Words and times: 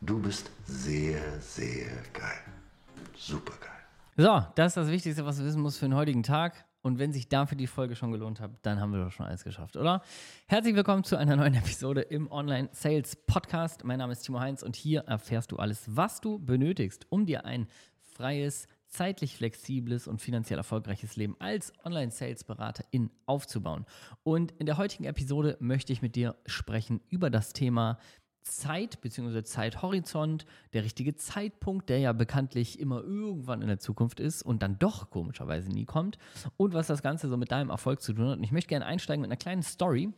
Du 0.00 0.20
bist 0.20 0.48
sehr, 0.64 1.20
sehr 1.40 1.88
geil. 2.12 2.38
Super 3.16 3.54
geil. 3.60 3.70
So, 4.16 4.46
das 4.54 4.68
ist 4.68 4.76
das 4.76 4.88
Wichtigste, 4.88 5.26
was 5.26 5.38
du 5.38 5.44
wissen 5.44 5.60
musst 5.60 5.80
für 5.80 5.86
den 5.86 5.96
heutigen 5.96 6.22
Tag. 6.22 6.66
Und 6.82 7.00
wenn 7.00 7.12
sich 7.12 7.28
dafür 7.28 7.58
die 7.58 7.66
Folge 7.66 7.96
schon 7.96 8.12
gelohnt 8.12 8.38
hat, 8.38 8.52
dann 8.62 8.80
haben 8.80 8.92
wir 8.92 9.02
doch 9.02 9.10
schon 9.10 9.26
alles 9.26 9.42
geschafft, 9.42 9.76
oder? 9.76 10.02
Herzlich 10.46 10.76
willkommen 10.76 11.02
zu 11.02 11.16
einer 11.16 11.34
neuen 11.34 11.54
Episode 11.54 12.02
im 12.02 12.30
Online 12.30 12.68
Sales 12.70 13.16
Podcast. 13.16 13.82
Mein 13.82 13.98
Name 13.98 14.12
ist 14.12 14.20
Timo 14.20 14.38
Heinz 14.38 14.62
und 14.62 14.76
hier 14.76 15.00
erfährst 15.00 15.50
du 15.50 15.56
alles, 15.56 15.84
was 15.88 16.20
du 16.20 16.38
benötigst, 16.38 17.06
um 17.10 17.26
dir 17.26 17.44
ein 17.44 17.66
freies, 18.00 18.68
zeitlich 18.88 19.36
flexibles 19.36 20.08
und 20.08 20.20
finanziell 20.20 20.58
erfolgreiches 20.58 21.16
Leben 21.16 21.36
als 21.40 21.72
Online-Sales-Beraterin 21.84 23.10
aufzubauen. 23.26 23.84
Und 24.22 24.52
in 24.52 24.66
der 24.66 24.76
heutigen 24.78 25.04
Episode 25.04 25.56
möchte 25.60 25.92
ich 25.92 26.02
mit 26.02 26.16
dir 26.16 26.36
sprechen 26.46 27.00
über 27.08 27.30
das 27.30 27.52
Thema 27.52 27.98
Zeit 28.42 29.00
bzw. 29.00 29.42
Zeithorizont, 29.42 30.46
der 30.72 30.84
richtige 30.84 31.14
Zeitpunkt, 31.14 31.88
der 31.88 31.98
ja 31.98 32.12
bekanntlich 32.12 32.78
immer 32.80 33.02
irgendwann 33.02 33.62
in 33.62 33.68
der 33.68 33.78
Zukunft 33.78 34.20
ist 34.20 34.42
und 34.42 34.62
dann 34.62 34.78
doch 34.78 35.10
komischerweise 35.10 35.70
nie 35.70 35.84
kommt 35.84 36.18
und 36.56 36.74
was 36.74 36.86
das 36.86 37.02
Ganze 37.02 37.28
so 37.28 37.36
mit 37.36 37.50
deinem 37.50 37.70
Erfolg 37.70 38.00
zu 38.00 38.12
tun 38.12 38.28
hat. 38.28 38.38
Und 38.38 38.44
ich 38.44 38.52
möchte 38.52 38.68
gerne 38.68 38.86
einsteigen 38.86 39.20
mit 39.20 39.30
einer 39.30 39.36
kleinen 39.36 39.62
Story, 39.62 40.12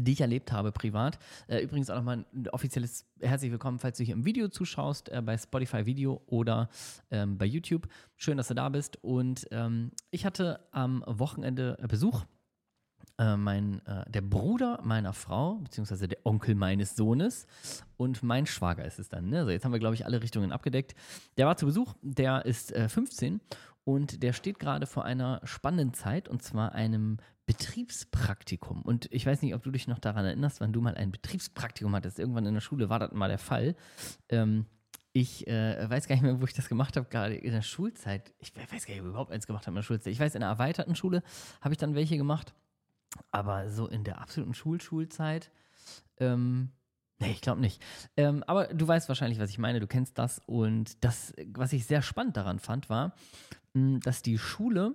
die 0.00 0.12
ich 0.12 0.20
erlebt 0.20 0.52
habe 0.52 0.72
privat. 0.72 1.18
Äh, 1.46 1.60
übrigens 1.60 1.90
auch 1.90 1.96
nochmal 1.96 2.24
ein 2.34 2.48
offizielles 2.48 3.06
herzlich 3.20 3.50
willkommen, 3.50 3.78
falls 3.78 3.98
du 3.98 4.04
hier 4.04 4.14
im 4.14 4.24
Video 4.24 4.48
zuschaust, 4.48 5.08
äh, 5.08 5.22
bei 5.22 5.38
Spotify 5.38 5.86
Video 5.86 6.22
oder 6.26 6.68
ähm, 7.10 7.38
bei 7.38 7.46
YouTube. 7.46 7.88
Schön, 8.16 8.36
dass 8.36 8.48
du 8.48 8.54
da 8.54 8.68
bist. 8.68 9.02
Und 9.02 9.46
ähm, 9.50 9.92
ich 10.10 10.26
hatte 10.26 10.60
am 10.72 11.04
Wochenende 11.06 11.78
Besuch 11.88 12.24
äh, 13.18 13.36
mein, 13.36 13.84
äh, 13.86 14.10
der 14.10 14.22
Bruder 14.22 14.80
meiner 14.82 15.12
Frau, 15.12 15.56
beziehungsweise 15.56 16.08
der 16.08 16.18
Onkel 16.24 16.54
meines 16.54 16.96
Sohnes 16.96 17.46
und 17.96 18.22
mein 18.22 18.46
Schwager 18.46 18.84
ist 18.84 18.98
es 18.98 19.08
dann. 19.08 19.28
Ne? 19.28 19.40
Also 19.40 19.50
jetzt 19.50 19.64
haben 19.64 19.72
wir, 19.72 19.78
glaube 19.78 19.94
ich, 19.94 20.04
alle 20.04 20.22
Richtungen 20.22 20.52
abgedeckt. 20.52 20.94
Der 21.36 21.46
war 21.46 21.56
zu 21.56 21.66
Besuch, 21.66 21.94
der 22.02 22.44
ist 22.44 22.72
äh, 22.72 22.88
15 22.88 23.40
und 23.84 24.22
der 24.22 24.32
steht 24.32 24.58
gerade 24.58 24.86
vor 24.86 25.04
einer 25.04 25.40
spannenden 25.44 25.94
Zeit 25.94 26.28
und 26.28 26.42
zwar 26.42 26.72
einem 26.72 27.18
Betriebspraktikum. 27.46 28.82
Und 28.82 29.08
ich 29.12 29.26
weiß 29.26 29.42
nicht, 29.42 29.54
ob 29.54 29.62
du 29.62 29.70
dich 29.70 29.86
noch 29.86 29.98
daran 29.98 30.24
erinnerst, 30.24 30.60
wann 30.60 30.72
du 30.72 30.80
mal 30.80 30.94
ein 30.94 31.12
Betriebspraktikum 31.12 31.94
hattest. 31.94 32.18
Irgendwann 32.18 32.46
in 32.46 32.54
der 32.54 32.62
Schule 32.62 32.88
war 32.88 32.98
das 32.98 33.12
mal 33.12 33.28
der 33.28 33.38
Fall. 33.38 33.76
Ähm, 34.30 34.66
ich 35.12 35.46
äh, 35.46 35.88
weiß 35.88 36.08
gar 36.08 36.16
nicht 36.16 36.24
mehr, 36.24 36.40
wo 36.40 36.44
ich 36.44 36.54
das 36.54 36.68
gemacht 36.68 36.96
habe, 36.96 37.06
gerade 37.08 37.36
in 37.36 37.52
der 37.52 37.62
Schulzeit. 37.62 38.34
Ich 38.40 38.52
weiß 38.56 38.86
gar 38.86 38.94
nicht, 38.94 39.00
ob 39.00 39.06
ich 39.06 39.10
überhaupt 39.10 39.30
eins 39.30 39.46
gemacht 39.46 39.66
habe 39.66 39.74
in 39.74 39.76
der 39.76 39.82
Schulzeit. 39.82 40.12
Ich 40.12 40.18
weiß, 40.18 40.34
in 40.34 40.40
der 40.40 40.48
erweiterten 40.48 40.96
Schule 40.96 41.22
habe 41.60 41.72
ich 41.72 41.78
dann 41.78 41.94
welche 41.94 42.16
gemacht. 42.16 42.52
Aber 43.30 43.70
so 43.70 43.86
in 43.86 44.04
der 44.04 44.20
absoluten 44.20 44.54
Schulschulzeit, 44.54 45.50
ähm, 46.18 46.70
nee, 47.18 47.30
ich 47.30 47.40
glaube 47.40 47.60
nicht. 47.60 47.82
Ähm, 48.16 48.42
aber 48.46 48.68
du 48.68 48.86
weißt 48.86 49.08
wahrscheinlich, 49.08 49.38
was 49.38 49.50
ich 49.50 49.58
meine, 49.58 49.80
du 49.80 49.86
kennst 49.86 50.18
das. 50.18 50.40
Und 50.46 51.02
das, 51.04 51.32
was 51.48 51.72
ich 51.72 51.86
sehr 51.86 52.02
spannend 52.02 52.36
daran 52.36 52.58
fand, 52.58 52.88
war, 52.88 53.14
hm, 53.74 54.00
dass 54.00 54.22
die 54.22 54.38
Schule 54.38 54.94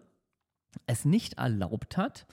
es 0.86 1.06
nicht 1.06 1.34
erlaubt 1.36 1.98
hat, 1.98 2.26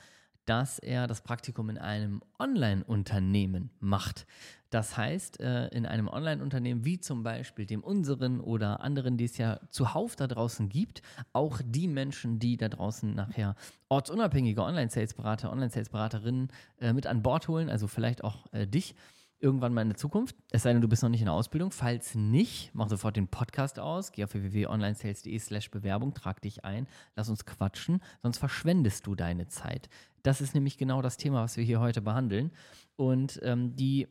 dass 0.47 0.79
er 0.79 1.07
das 1.07 1.21
Praktikum 1.21 1.69
in 1.69 1.79
einem 1.79 2.23
Online-Unternehmen 2.39 3.71
macht. 3.81 4.27
Das 4.71 4.97
heißt, 4.97 5.41
äh, 5.41 5.69
in 5.69 5.87
einem 5.87 6.09
Online-Unternehmen 6.09 6.85
wie 6.85 6.99
zum 6.99 7.23
Beispiel 7.23 7.67
dem 7.67 7.85
unseren 7.85 8.41
oder 8.41 8.81
anderen, 8.81 9.17
die 9.17 9.25
es 9.25 9.39
ja 9.39 9.61
zuhauf 9.71 10.17
da 10.17 10.27
draußen 10.27 10.69
gibt, 10.69 11.03
auch 11.33 11.61
die 11.65 11.89
Menschen, 11.89 12.39
die 12.39 12.57
da 12.57 12.69
draußen 12.69 13.15
nachher 13.15 13.55
ortsunabhängige 13.89 14.63
Online-Sales-Berater, 14.63 15.53
Online-Sales-Beraterinnen 15.53 16.49
äh, 16.81 16.93
mit 16.93 17.07
an 17.07 17.23
Bord 17.23 17.49
holen, 17.49 17.71
also 17.71 17.87
vielleicht 17.87 18.25
auch 18.25 18.53
äh, 18.53 18.67
dich, 18.67 18.95
irgendwann 19.41 19.75
mal 19.75 19.83
in 19.83 19.89
der 19.89 19.97
Zukunft. 19.97 20.37
Es 20.51 20.63
sei 20.63 20.73
denn, 20.73 20.83
du 20.83 20.89
bist 20.89 21.03
noch 21.03 21.11
nicht 21.11 21.21
in 21.21 21.27
der 21.27 21.35
Ausbildung. 21.35 21.71
Falls 21.71 22.15
nicht, 22.15 22.71
mach 22.75 22.89
sofort 22.89 23.17
den 23.17 23.29
Podcast 23.29 23.79
aus. 23.79 24.13
Geh 24.13 24.25
auf 24.25 24.35
www.onlinesales.de 24.35 25.39
slash 25.39 25.71
Bewerbung, 25.71 26.15
trag 26.15 26.41
dich 26.41 26.65
ein, 26.65 26.87
lass 27.15 27.29
uns 27.29 27.45
quatschen, 27.45 28.01
sonst 28.23 28.39
verschwendest 28.39 29.07
du 29.07 29.15
deine 29.15 29.49
Zeit. 29.49 29.89
Das 30.23 30.41
ist 30.41 30.55
nämlich 30.55 30.79
genau 30.79 31.03
das 31.03 31.17
Thema, 31.17 31.43
was 31.43 31.57
wir 31.57 31.65
hier 31.65 31.81
heute 31.81 32.01
behandeln. 32.01 32.51
Und 32.97 33.39
ähm, 33.43 33.77
die 33.77 34.09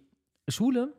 Schule 0.47 0.93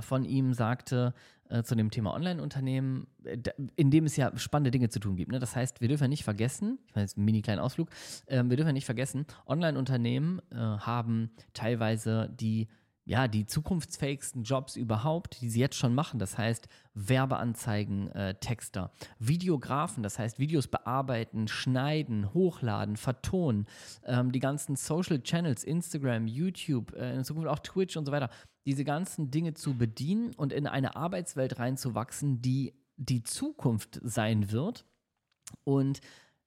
von 0.00 0.24
ihm 0.24 0.52
sagte 0.52 1.14
äh, 1.48 1.62
zu 1.62 1.74
dem 1.74 1.90
Thema 1.90 2.14
Online-Unternehmen, 2.14 3.06
äh, 3.24 3.38
in 3.76 3.90
dem 3.90 4.04
es 4.04 4.16
ja 4.16 4.36
spannende 4.36 4.70
Dinge 4.70 4.88
zu 4.88 5.00
tun 5.00 5.16
gibt. 5.16 5.32
Ne? 5.32 5.38
Das 5.38 5.56
heißt, 5.56 5.80
wir 5.80 5.88
dürfen 5.88 6.04
ja 6.04 6.08
nicht 6.08 6.24
vergessen, 6.24 6.78
ich 6.86 6.94
meine 6.94 7.04
jetzt 7.04 7.16
einen 7.16 7.24
mini 7.24 7.42
kleinen 7.42 7.60
Ausflug, 7.60 7.88
äh, 8.26 8.42
wir 8.44 8.56
dürfen 8.56 8.68
ja 8.68 8.72
nicht 8.72 8.86
vergessen, 8.86 9.26
Online-Unternehmen 9.46 10.40
äh, 10.50 10.56
haben 10.56 11.30
teilweise 11.54 12.28
die 12.38 12.68
ja, 13.06 13.28
die 13.28 13.46
zukunftsfähigsten 13.46 14.42
Jobs 14.42 14.74
überhaupt, 14.74 15.40
die 15.40 15.48
sie 15.48 15.60
jetzt 15.60 15.76
schon 15.76 15.94
machen. 15.94 16.18
Das 16.18 16.36
heißt, 16.36 16.68
Werbeanzeigen, 16.94 18.10
äh, 18.10 18.34
Texter, 18.34 18.90
Videografen, 19.20 20.02
das 20.02 20.18
heißt, 20.18 20.40
Videos 20.40 20.66
bearbeiten, 20.66 21.46
schneiden, 21.46 22.34
hochladen, 22.34 22.96
vertonen, 22.96 23.66
ähm, 24.04 24.32
die 24.32 24.40
ganzen 24.40 24.74
Social 24.74 25.22
Channels, 25.22 25.62
Instagram, 25.62 26.26
YouTube, 26.26 26.94
äh, 26.94 27.14
in 27.14 27.22
Zukunft 27.22 27.48
auch 27.48 27.60
Twitch 27.60 27.96
und 27.96 28.06
so 28.06 28.12
weiter, 28.12 28.28
diese 28.66 28.84
ganzen 28.84 29.30
Dinge 29.30 29.54
zu 29.54 29.78
bedienen 29.78 30.34
und 30.34 30.52
in 30.52 30.66
eine 30.66 30.96
Arbeitswelt 30.96 31.60
reinzuwachsen, 31.60 32.42
die 32.42 32.74
die 32.96 33.22
Zukunft 33.22 34.00
sein 34.02 34.50
wird. 34.50 34.84
Und 35.62 36.00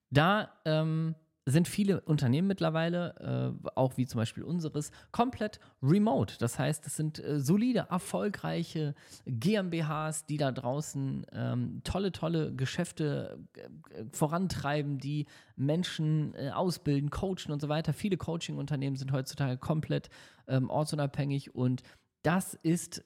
da 0.09 0.51
ähm, 0.65 1.15
sind 1.51 1.67
viele 1.67 2.01
Unternehmen 2.01 2.47
mittlerweile, 2.47 3.55
äh, 3.63 3.69
auch 3.75 3.97
wie 3.97 4.05
zum 4.05 4.19
Beispiel 4.19 4.43
unseres, 4.43 4.91
komplett 5.11 5.59
remote. 5.81 6.35
Das 6.39 6.59
heißt, 6.59 6.85
es 6.87 6.95
sind 6.95 7.23
äh, 7.23 7.39
solide, 7.39 7.87
erfolgreiche 7.89 8.95
GmbHs, 9.25 10.25
die 10.25 10.37
da 10.37 10.51
draußen 10.51 11.25
ähm, 11.31 11.81
tolle, 11.83 12.11
tolle 12.11 12.53
Geschäfte 12.53 13.39
äh, 13.55 14.03
vorantreiben, 14.11 14.97
die 14.97 15.25
Menschen 15.55 16.33
äh, 16.35 16.51
ausbilden, 16.51 17.09
coachen 17.09 17.51
und 17.51 17.61
so 17.61 17.69
weiter. 17.69 17.93
Viele 17.93 18.17
Coaching-Unternehmen 18.17 18.95
sind 18.95 19.11
heutzutage 19.11 19.57
komplett 19.57 20.09
ähm, 20.47 20.69
ortsunabhängig 20.69 21.55
und 21.55 21.83
das 22.23 22.53
ist 22.53 23.03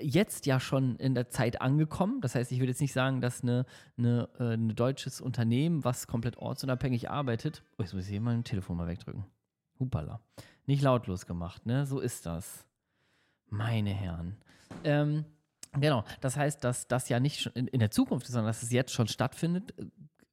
jetzt 0.00 0.46
ja 0.46 0.60
schon 0.60 0.96
in 0.96 1.14
der 1.14 1.28
Zeit 1.28 1.60
angekommen. 1.60 2.20
Das 2.20 2.34
heißt, 2.34 2.52
ich 2.52 2.58
würde 2.58 2.70
jetzt 2.70 2.80
nicht 2.80 2.92
sagen, 2.92 3.20
dass 3.20 3.42
eine, 3.42 3.64
eine, 3.96 4.28
äh, 4.38 4.54
ein 4.54 4.74
deutsches 4.74 5.20
Unternehmen, 5.20 5.84
was 5.84 6.06
komplett 6.06 6.36
ortsunabhängig 6.36 7.10
arbeitet. 7.10 7.62
Oh, 7.78 7.82
jetzt 7.82 7.94
muss 7.94 8.04
ich 8.04 8.10
hier 8.10 8.20
mal 8.20 8.34
ein 8.34 8.44
Telefon 8.44 8.76
mal 8.76 8.88
wegdrücken. 8.88 9.24
Hupala. 9.78 10.20
Nicht 10.66 10.82
lautlos 10.82 11.26
gemacht, 11.26 11.66
ne? 11.66 11.86
So 11.86 12.00
ist 12.00 12.26
das. 12.26 12.64
Meine 13.50 13.90
Herren. 13.90 14.36
Ähm, 14.82 15.24
genau, 15.72 16.04
das 16.20 16.36
heißt, 16.36 16.64
dass 16.64 16.88
das 16.88 17.08
ja 17.08 17.20
nicht 17.20 17.46
in, 17.54 17.66
in 17.68 17.80
der 17.80 17.90
Zukunft 17.90 18.26
ist, 18.26 18.32
sondern 18.32 18.48
dass 18.48 18.62
es 18.62 18.70
jetzt 18.70 18.92
schon 18.92 19.08
stattfindet, 19.08 19.74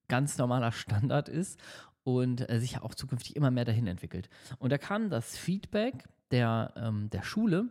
ganz 0.07 0.37
normaler 0.37 0.71
Standard 0.71 1.29
ist 1.29 1.59
und 2.03 2.49
äh, 2.49 2.59
sich 2.59 2.73
ja 2.73 2.83
auch 2.83 2.95
zukünftig 2.95 3.35
immer 3.35 3.51
mehr 3.51 3.65
dahin 3.65 3.87
entwickelt. 3.87 4.29
Und 4.59 4.71
da 4.71 4.77
kam 4.77 5.09
das 5.09 5.37
Feedback 5.37 6.05
der, 6.31 6.73
ähm, 6.75 7.09
der 7.09 7.23
Schule, 7.23 7.69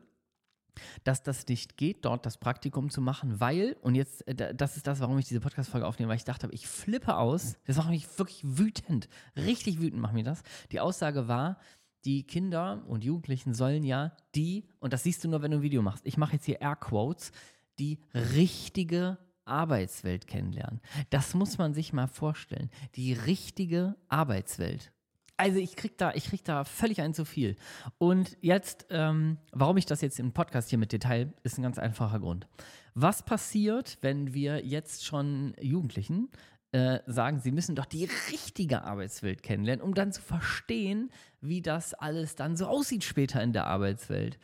dass 1.04 1.22
das 1.22 1.47
nicht 1.48 1.76
geht, 1.76 2.04
dort 2.04 2.26
das 2.26 2.38
Praktikum 2.38 2.91
zu 2.91 3.00
machen, 3.00 3.41
weil, 3.41 3.76
und 3.82 3.94
jetzt, 3.94 4.26
äh, 4.28 4.54
das 4.54 4.76
ist 4.76 4.86
das, 4.86 5.00
warum 5.00 5.19
ich 5.19 5.26
diese 5.26 5.41
Podcast-Folge 5.41 5.86
aufnehme, 5.86 6.10
weil 6.10 6.16
ich 6.16 6.25
dachte, 6.25 6.48
ich 6.53 6.66
flippe 6.66 7.16
aus. 7.16 7.56
Das 7.66 7.76
macht 7.76 7.91
mich 7.91 8.06
wirklich 8.19 8.42
wütend. 8.44 9.08
Richtig 9.36 9.81
wütend 9.81 10.00
macht 10.00 10.14
mir 10.14 10.25
das. 10.25 10.42
Die 10.72 10.81
Aussage 10.81 11.28
war, 11.28 11.58
die 12.04 12.26
Kinder 12.26 12.82
und 12.86 13.04
Jugendlichen 13.04 13.54
sollen 13.54 13.84
ja 13.84 14.12
die, 14.34 14.66
und 14.78 14.92
das 14.92 15.03
siehst 15.03 15.22
du 15.22 15.28
nur, 15.28 15.42
wenn 15.42 15.50
du 15.50 15.58
ein 15.58 15.62
Video 15.62 15.82
machst, 15.82 16.06
ich 16.06 16.16
mache 16.16 16.34
jetzt 16.34 16.47
hier 16.47 16.60
Airquotes, 16.60 17.32
die 17.78 17.98
richtige 18.14 19.19
Arbeitswelt 19.44 20.26
kennenlernen. 20.26 20.81
Das 21.10 21.34
muss 21.34 21.58
man 21.58 21.75
sich 21.75 21.92
mal 21.92 22.06
vorstellen. 22.06 22.70
Die 22.94 23.12
richtige 23.12 23.97
Arbeitswelt. 24.08 24.92
Also 25.41 25.59
ich 25.59 25.75
krieg 25.75 25.97
da, 25.97 26.12
ich 26.12 26.27
krieg 26.27 26.45
da 26.45 26.65
völlig 26.65 27.01
ein 27.01 27.15
zu 27.15 27.25
viel. 27.25 27.56
Und 27.97 28.37
jetzt, 28.43 28.87
ähm, 28.91 29.39
warum 29.53 29.78
ich 29.78 29.87
das 29.87 30.03
jetzt 30.03 30.21
im 30.21 30.33
Podcast 30.33 30.69
hier 30.69 30.78
mit 30.78 30.93
Detail, 30.93 31.33
ist 31.45 31.56
ein 31.56 31.62
ganz 31.62 31.78
einfacher 31.78 32.21
Grund. 32.21 32.47
Was 32.93 33.25
passiert, 33.25 33.97
wenn 34.03 34.35
wir 34.35 34.62
jetzt 34.67 35.06
schon 35.06 35.55
Jugendlichen 35.59 36.29
äh, 36.73 36.99
sagen, 37.06 37.41
sie 37.41 37.53
müssen 37.53 37.75
doch 37.75 37.87
die 37.87 38.05
richtige 38.31 38.85
Arbeitswelt 38.85 39.43
kennenlernen, 39.43 39.82
um 39.82 39.94
dann 39.94 40.12
zu 40.12 40.20
verstehen, 40.20 41.11
wie 41.41 41.62
das 41.62 41.94
alles 41.94 42.35
dann 42.35 42.55
so 42.55 42.67
aussieht 42.67 43.03
später 43.03 43.43
in 43.43 43.55
der 43.55 43.67
Arbeitswelt. 43.67 44.38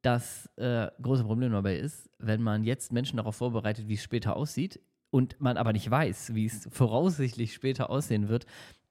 Das 0.00 0.48
äh, 0.56 0.88
große 1.02 1.24
Problem 1.24 1.52
dabei 1.52 1.76
ist, 1.76 2.08
wenn 2.18 2.40
man 2.40 2.64
jetzt 2.64 2.90
Menschen 2.90 3.18
darauf 3.18 3.36
vorbereitet, 3.36 3.86
wie 3.86 3.94
es 3.94 4.02
später 4.02 4.34
aussieht, 4.34 4.80
und 5.10 5.40
man 5.40 5.56
aber 5.56 5.72
nicht 5.72 5.90
weiß, 5.90 6.34
wie 6.34 6.46
es 6.46 6.68
voraussichtlich 6.70 7.54
später 7.54 7.90
aussehen 7.90 8.28
wird, 8.28 8.46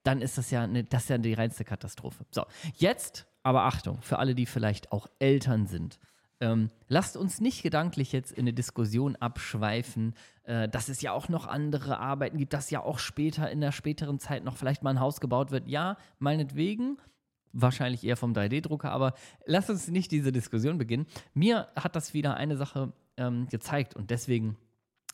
dann 0.08 0.22
ist 0.22 0.38
das 0.38 0.52
ja, 0.52 0.64
eine, 0.64 0.86
das 0.86 1.04
ist 1.04 1.10
ja 1.10 1.18
die 1.18 1.34
reinste 1.34 1.66
Katastrophe. 1.66 2.26
So, 2.32 2.46
jetzt 2.76 3.28
aber 3.44 3.64
Achtung, 3.64 4.02
für 4.02 4.20
alle, 4.20 4.36
die 4.36 4.46
vielleicht 4.46 4.92
auch 4.92 5.08
Eltern 5.20 5.68
sind. 5.68 6.00
Ähm, 6.40 6.70
lasst 6.88 7.18
uns 7.18 7.42
nicht 7.42 7.64
gedanklich 7.64 8.12
jetzt 8.12 8.32
in 8.32 8.42
eine 8.42 8.54
Diskussion 8.54 9.16
abschweifen, 9.16 10.14
äh, 10.44 10.70
dass 10.70 10.90
es 10.90 11.02
ja 11.02 11.12
auch 11.12 11.30
noch 11.30 11.48
andere 11.48 12.00
Arbeiten 12.00 12.38
gibt, 12.38 12.54
dass 12.54 12.70
ja 12.70 12.84
auch 12.84 13.00
später 13.00 13.50
in 13.50 13.60
der 13.62 13.72
späteren 13.72 14.20
Zeit 14.20 14.44
noch 14.44 14.56
vielleicht 14.56 14.84
mal 14.84 14.92
ein 14.92 15.00
Haus 15.00 15.20
gebaut 15.20 15.52
wird. 15.52 15.68
Ja, 15.68 15.98
meinetwegen, 16.20 16.98
wahrscheinlich 17.54 18.04
eher 18.04 18.18
vom 18.18 18.34
3D-Drucker, 18.34 18.92
aber 18.92 19.14
lasst 19.46 19.70
uns 19.70 19.88
nicht 19.88 20.12
diese 20.12 20.32
Diskussion 20.32 20.78
beginnen. 20.78 21.08
Mir 21.34 21.70
hat 21.76 21.96
das 21.96 22.14
wieder 22.14 22.36
eine 22.36 22.56
Sache 22.56 22.94
ähm, 23.18 23.48
gezeigt. 23.48 23.96
Und 23.96 24.12
deswegen 24.12 24.58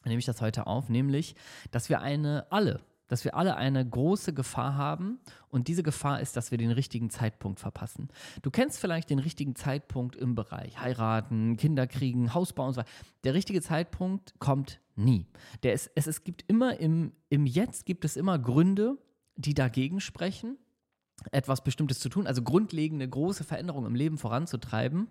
nehme 0.05 0.19
ich 0.19 0.25
das 0.25 0.41
heute 0.41 0.67
auf, 0.67 0.89
nämlich, 0.89 1.35
dass 1.71 1.89
wir 1.89 2.01
eine 2.01 2.51
alle, 2.51 2.81
dass 3.13 3.23
wir 3.25 3.35
alle 3.35 3.57
eine 3.57 3.87
große 3.87 4.33
Gefahr 4.33 4.75
haben 4.75 5.19
und 5.49 5.67
diese 5.67 5.83
Gefahr 5.83 6.19
ist, 6.19 6.35
dass 6.35 6.49
wir 6.49 6.57
den 6.57 6.71
richtigen 6.71 7.11
Zeitpunkt 7.11 7.59
verpassen. 7.59 8.09
Du 8.41 8.49
kennst 8.49 8.79
vielleicht 8.79 9.11
den 9.11 9.19
richtigen 9.19 9.53
Zeitpunkt 9.53 10.15
im 10.15 10.33
Bereich 10.33 10.79
heiraten, 10.79 11.55
Kinder 11.55 11.85
kriegen, 11.85 12.33
Haus 12.33 12.53
bauen 12.53 12.69
und 12.69 12.73
so 12.73 12.79
weiter. 12.79 12.89
Der 13.23 13.35
richtige 13.35 13.61
Zeitpunkt 13.61 14.33
kommt 14.39 14.79
nie. 14.95 15.27
Der 15.61 15.73
ist, 15.73 15.91
es, 15.93 16.07
es 16.07 16.23
gibt 16.23 16.43
immer 16.47 16.79
im, 16.79 17.11
im 17.29 17.45
Jetzt 17.45 17.85
gibt 17.85 18.03
es 18.03 18.15
immer 18.15 18.39
Gründe, 18.39 18.97
die 19.35 19.53
dagegen 19.53 19.99
sprechen, 19.99 20.57
etwas 21.31 21.63
Bestimmtes 21.63 21.99
zu 21.99 22.09
tun, 22.09 22.25
also 22.25 22.41
grundlegende 22.41 23.07
große 23.07 23.43
Veränderungen 23.43 23.85
im 23.85 23.95
Leben 23.95 24.17
voranzutreiben. 24.17 25.07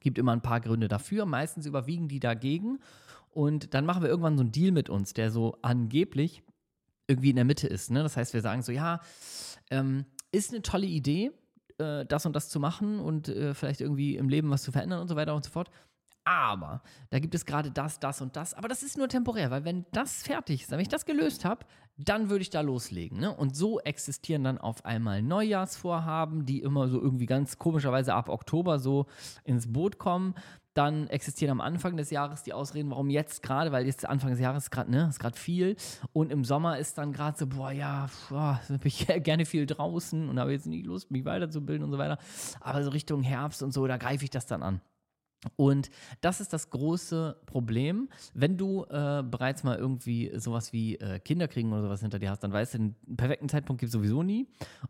Gibt 0.00 0.18
immer 0.18 0.32
ein 0.32 0.42
paar 0.42 0.60
Gründe 0.60 0.88
dafür, 0.88 1.24
meistens 1.24 1.64
überwiegen 1.64 2.08
die 2.08 2.20
dagegen. 2.20 2.78
Und 3.30 3.72
dann 3.72 3.86
machen 3.86 4.02
wir 4.02 4.10
irgendwann 4.10 4.36
so 4.36 4.42
einen 4.42 4.52
Deal 4.52 4.70
mit 4.70 4.90
uns, 4.90 5.14
der 5.14 5.30
so 5.30 5.56
angeblich 5.62 6.42
irgendwie 7.08 7.30
in 7.30 7.36
der 7.36 7.44
Mitte 7.44 7.66
ist. 7.66 7.90
Ne? 7.90 8.02
Das 8.02 8.16
heißt, 8.16 8.34
wir 8.34 8.42
sagen 8.42 8.62
so, 8.62 8.70
ja, 8.70 9.00
ähm, 9.70 10.04
ist 10.30 10.52
eine 10.52 10.62
tolle 10.62 10.86
Idee, 10.86 11.32
äh, 11.78 12.04
das 12.06 12.26
und 12.26 12.36
das 12.36 12.48
zu 12.48 12.60
machen 12.60 13.00
und 13.00 13.28
äh, 13.28 13.54
vielleicht 13.54 13.80
irgendwie 13.80 14.16
im 14.16 14.28
Leben 14.28 14.50
was 14.50 14.62
zu 14.62 14.70
verändern 14.70 15.00
und 15.00 15.08
so 15.08 15.16
weiter 15.16 15.34
und 15.34 15.44
so 15.44 15.50
fort. 15.50 15.70
Aber 16.24 16.82
da 17.08 17.20
gibt 17.20 17.34
es 17.34 17.46
gerade 17.46 17.70
das, 17.70 18.00
das 18.00 18.20
und 18.20 18.36
das. 18.36 18.52
Aber 18.52 18.68
das 18.68 18.82
ist 18.82 18.98
nur 18.98 19.08
temporär, 19.08 19.50
weil 19.50 19.64
wenn 19.64 19.86
das 19.92 20.22
fertig 20.22 20.62
ist, 20.62 20.70
wenn 20.70 20.78
ich 20.78 20.88
das 20.88 21.06
gelöst 21.06 21.46
habe, 21.46 21.64
dann 21.96 22.28
würde 22.28 22.42
ich 22.42 22.50
da 22.50 22.60
loslegen. 22.60 23.18
Ne? 23.18 23.34
Und 23.34 23.56
so 23.56 23.80
existieren 23.80 24.44
dann 24.44 24.58
auf 24.58 24.84
einmal 24.84 25.22
Neujahrsvorhaben, 25.22 26.44
die 26.44 26.60
immer 26.60 26.88
so 26.88 27.00
irgendwie 27.00 27.24
ganz 27.24 27.58
komischerweise 27.58 28.12
ab 28.12 28.28
Oktober 28.28 28.78
so 28.78 29.06
ins 29.42 29.72
Boot 29.72 29.96
kommen. 29.98 30.34
Dann 30.78 31.08
existieren 31.08 31.50
am 31.50 31.60
Anfang 31.60 31.96
des 31.96 32.10
Jahres 32.10 32.44
die 32.44 32.52
Ausreden, 32.52 32.90
warum 32.90 33.10
jetzt 33.10 33.42
gerade, 33.42 33.72
weil 33.72 33.84
jetzt 33.84 34.08
Anfang 34.08 34.30
des 34.30 34.38
Jahres 34.38 34.70
gerade, 34.70 34.88
ne, 34.88 35.08
ist 35.08 35.18
gerade 35.18 35.36
viel. 35.36 35.74
Und 36.12 36.30
im 36.30 36.44
Sommer 36.44 36.78
ist 36.78 36.98
dann 36.98 37.12
gerade 37.12 37.36
so, 37.36 37.48
boah, 37.48 37.72
ja, 37.72 38.08
boah, 38.28 38.60
bin 38.68 38.78
ich 38.84 39.04
gerne 39.24 39.44
viel 39.44 39.66
draußen 39.66 40.28
und 40.28 40.38
habe 40.38 40.52
jetzt 40.52 40.68
nicht 40.68 40.86
Lust, 40.86 41.10
mich 41.10 41.24
weiterzubilden 41.24 41.82
und 41.82 41.90
so 41.90 41.98
weiter. 41.98 42.18
Aber 42.60 42.84
so 42.84 42.90
Richtung 42.90 43.24
Herbst 43.24 43.60
und 43.64 43.72
so, 43.72 43.88
da 43.88 43.96
greife 43.96 44.22
ich 44.22 44.30
das 44.30 44.46
dann 44.46 44.62
an. 44.62 44.80
Und 45.56 45.90
das 46.20 46.40
ist 46.40 46.52
das 46.52 46.70
große 46.70 47.40
Problem. 47.46 48.08
Wenn 48.34 48.56
du 48.56 48.84
äh, 48.84 49.24
bereits 49.28 49.64
mal 49.64 49.76
irgendwie 49.76 50.30
sowas 50.36 50.72
wie 50.72 50.94
äh, 50.94 51.18
Kinder 51.18 51.48
kriegen 51.48 51.72
oder 51.72 51.82
sowas 51.82 52.02
hinter 52.02 52.20
dir 52.20 52.30
hast, 52.30 52.44
dann 52.44 52.52
weißt 52.52 52.74
du, 52.74 52.78
den 52.78 53.16
perfekten 53.16 53.48
Zeitpunkt 53.48 53.80
gibt 53.80 53.88
es 53.88 53.94
sowieso 53.94 54.22
nie. 54.22 54.46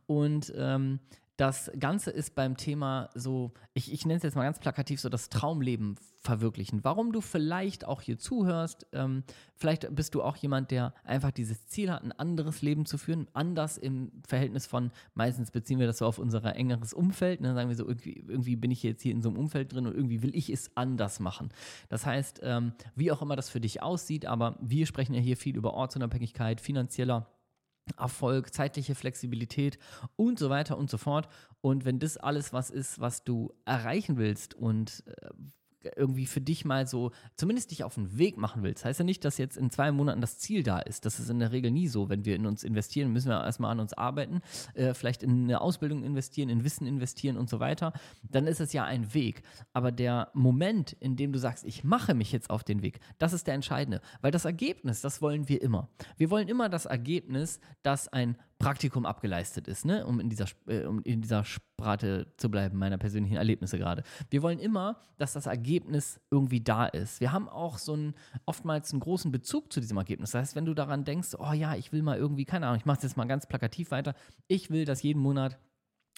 Und 0.06 0.52
ähm, 0.54 1.00
das 1.38 1.70
Ganze 1.78 2.10
ist 2.10 2.34
beim 2.34 2.56
Thema 2.56 3.10
so, 3.14 3.52
ich, 3.72 3.92
ich 3.92 4.04
nenne 4.04 4.16
es 4.16 4.24
jetzt 4.24 4.34
mal 4.34 4.42
ganz 4.42 4.58
plakativ, 4.58 5.00
so 5.00 5.08
das 5.08 5.28
Traumleben 5.28 5.96
verwirklichen. 6.20 6.82
Warum 6.82 7.12
du 7.12 7.20
vielleicht 7.20 7.86
auch 7.86 8.02
hier 8.02 8.18
zuhörst, 8.18 8.88
ähm, 8.92 9.22
vielleicht 9.54 9.94
bist 9.94 10.16
du 10.16 10.22
auch 10.22 10.36
jemand, 10.36 10.72
der 10.72 10.92
einfach 11.04 11.30
dieses 11.30 11.68
Ziel 11.68 11.92
hat, 11.92 12.02
ein 12.02 12.10
anderes 12.10 12.60
Leben 12.60 12.86
zu 12.86 12.98
führen, 12.98 13.28
anders 13.34 13.78
im 13.78 14.10
Verhältnis 14.26 14.66
von, 14.66 14.90
meistens 15.14 15.52
beziehen 15.52 15.78
wir 15.78 15.86
das 15.86 15.98
so 15.98 16.06
auf 16.06 16.18
unser 16.18 16.44
engeres 16.56 16.92
Umfeld, 16.92 17.40
ne? 17.40 17.48
dann 17.48 17.56
sagen 17.56 17.68
wir 17.68 17.76
so, 17.76 17.86
irgendwie, 17.86 18.24
irgendwie 18.26 18.56
bin 18.56 18.72
ich 18.72 18.82
jetzt 18.82 19.02
hier 19.02 19.12
in 19.12 19.22
so 19.22 19.28
einem 19.28 19.38
Umfeld 19.38 19.72
drin 19.72 19.86
und 19.86 19.94
irgendwie 19.94 20.22
will 20.22 20.34
ich 20.34 20.50
es 20.50 20.76
anders 20.76 21.20
machen. 21.20 21.50
Das 21.88 22.04
heißt, 22.04 22.40
ähm, 22.42 22.72
wie 22.96 23.12
auch 23.12 23.22
immer 23.22 23.36
das 23.36 23.48
für 23.48 23.60
dich 23.60 23.80
aussieht, 23.80 24.26
aber 24.26 24.58
wir 24.60 24.86
sprechen 24.86 25.14
ja 25.14 25.20
hier 25.20 25.36
viel 25.36 25.56
über 25.56 25.72
Ortsunabhängigkeit, 25.72 26.60
finanzieller 26.60 27.28
Erfolg, 27.96 28.52
zeitliche 28.52 28.94
Flexibilität 28.94 29.78
und 30.16 30.38
so 30.38 30.50
weiter 30.50 30.76
und 30.76 30.90
so 30.90 30.98
fort. 30.98 31.28
Und 31.60 31.84
wenn 31.84 31.98
das 31.98 32.16
alles 32.16 32.52
was 32.52 32.70
ist, 32.70 33.00
was 33.00 33.24
du 33.24 33.52
erreichen 33.64 34.16
willst 34.16 34.54
und 34.54 35.04
äh, 35.06 35.30
irgendwie 35.96 36.26
für 36.26 36.40
dich 36.40 36.64
mal 36.64 36.86
so, 36.86 37.12
zumindest 37.36 37.70
dich 37.70 37.84
auf 37.84 37.94
den 37.94 38.18
Weg 38.18 38.36
machen 38.36 38.62
willst. 38.62 38.84
Heißt 38.84 38.98
ja 38.98 39.04
nicht, 39.04 39.24
dass 39.24 39.38
jetzt 39.38 39.56
in 39.56 39.70
zwei 39.70 39.92
Monaten 39.92 40.20
das 40.20 40.38
Ziel 40.38 40.62
da 40.62 40.78
ist. 40.78 41.04
Das 41.04 41.20
ist 41.20 41.30
in 41.30 41.38
der 41.38 41.52
Regel 41.52 41.70
nie 41.70 41.88
so. 41.88 42.08
Wenn 42.08 42.24
wir 42.24 42.36
in 42.36 42.46
uns 42.46 42.64
investieren, 42.64 43.12
müssen 43.12 43.28
wir 43.28 43.42
erstmal 43.42 43.72
an 43.72 43.80
uns 43.80 43.92
arbeiten, 43.92 44.40
äh, 44.74 44.94
vielleicht 44.94 45.22
in 45.22 45.44
eine 45.44 45.60
Ausbildung 45.60 46.04
investieren, 46.04 46.48
in 46.48 46.64
Wissen 46.64 46.86
investieren 46.86 47.36
und 47.36 47.48
so 47.48 47.60
weiter. 47.60 47.92
Dann 48.22 48.46
ist 48.46 48.60
es 48.60 48.72
ja 48.72 48.84
ein 48.84 49.14
Weg. 49.14 49.42
Aber 49.72 49.92
der 49.92 50.30
Moment, 50.34 50.92
in 50.92 51.16
dem 51.16 51.32
du 51.32 51.38
sagst, 51.38 51.64
ich 51.64 51.84
mache 51.84 52.14
mich 52.14 52.32
jetzt 52.32 52.50
auf 52.50 52.64
den 52.64 52.82
Weg, 52.82 53.00
das 53.18 53.32
ist 53.32 53.46
der 53.46 53.54
entscheidende. 53.54 54.00
Weil 54.20 54.32
das 54.32 54.44
Ergebnis, 54.44 55.00
das 55.00 55.22
wollen 55.22 55.48
wir 55.48 55.62
immer. 55.62 55.88
Wir 56.16 56.30
wollen 56.30 56.48
immer 56.48 56.68
das 56.68 56.86
Ergebnis, 56.86 57.60
dass 57.82 58.08
ein 58.08 58.36
Praktikum 58.58 59.06
abgeleistet 59.06 59.68
ist, 59.68 59.84
ne? 59.84 60.04
um, 60.04 60.18
in 60.18 60.28
dieser, 60.28 60.46
äh, 60.66 60.84
um 60.84 61.00
in 61.02 61.22
dieser 61.22 61.44
Sprate 61.44 62.26
zu 62.36 62.50
bleiben, 62.50 62.76
meiner 62.76 62.98
persönlichen 62.98 63.36
Erlebnisse 63.36 63.78
gerade. 63.78 64.02
Wir 64.30 64.42
wollen 64.42 64.58
immer, 64.58 64.98
dass 65.16 65.32
das 65.32 65.46
Ergebnis 65.46 66.20
irgendwie 66.30 66.60
da 66.60 66.86
ist. 66.86 67.20
Wir 67.20 67.32
haben 67.32 67.48
auch 67.48 67.78
so 67.78 67.92
einen, 67.92 68.14
oftmals 68.46 68.92
einen 68.92 69.00
großen 69.00 69.30
Bezug 69.30 69.72
zu 69.72 69.80
diesem 69.80 69.96
Ergebnis. 69.96 70.32
Das 70.32 70.40
heißt, 70.40 70.56
wenn 70.56 70.64
du 70.64 70.74
daran 70.74 71.04
denkst, 71.04 71.36
oh 71.38 71.52
ja, 71.52 71.76
ich 71.76 71.92
will 71.92 72.02
mal 72.02 72.18
irgendwie, 72.18 72.44
keine 72.44 72.66
Ahnung, 72.66 72.78
ich 72.80 72.86
mache 72.86 72.98
es 72.98 73.04
jetzt 73.04 73.16
mal 73.16 73.26
ganz 73.26 73.46
plakativ 73.46 73.92
weiter, 73.92 74.14
ich 74.48 74.70
will, 74.70 74.84
dass 74.84 75.02
jeden 75.02 75.20
Monat 75.20 75.56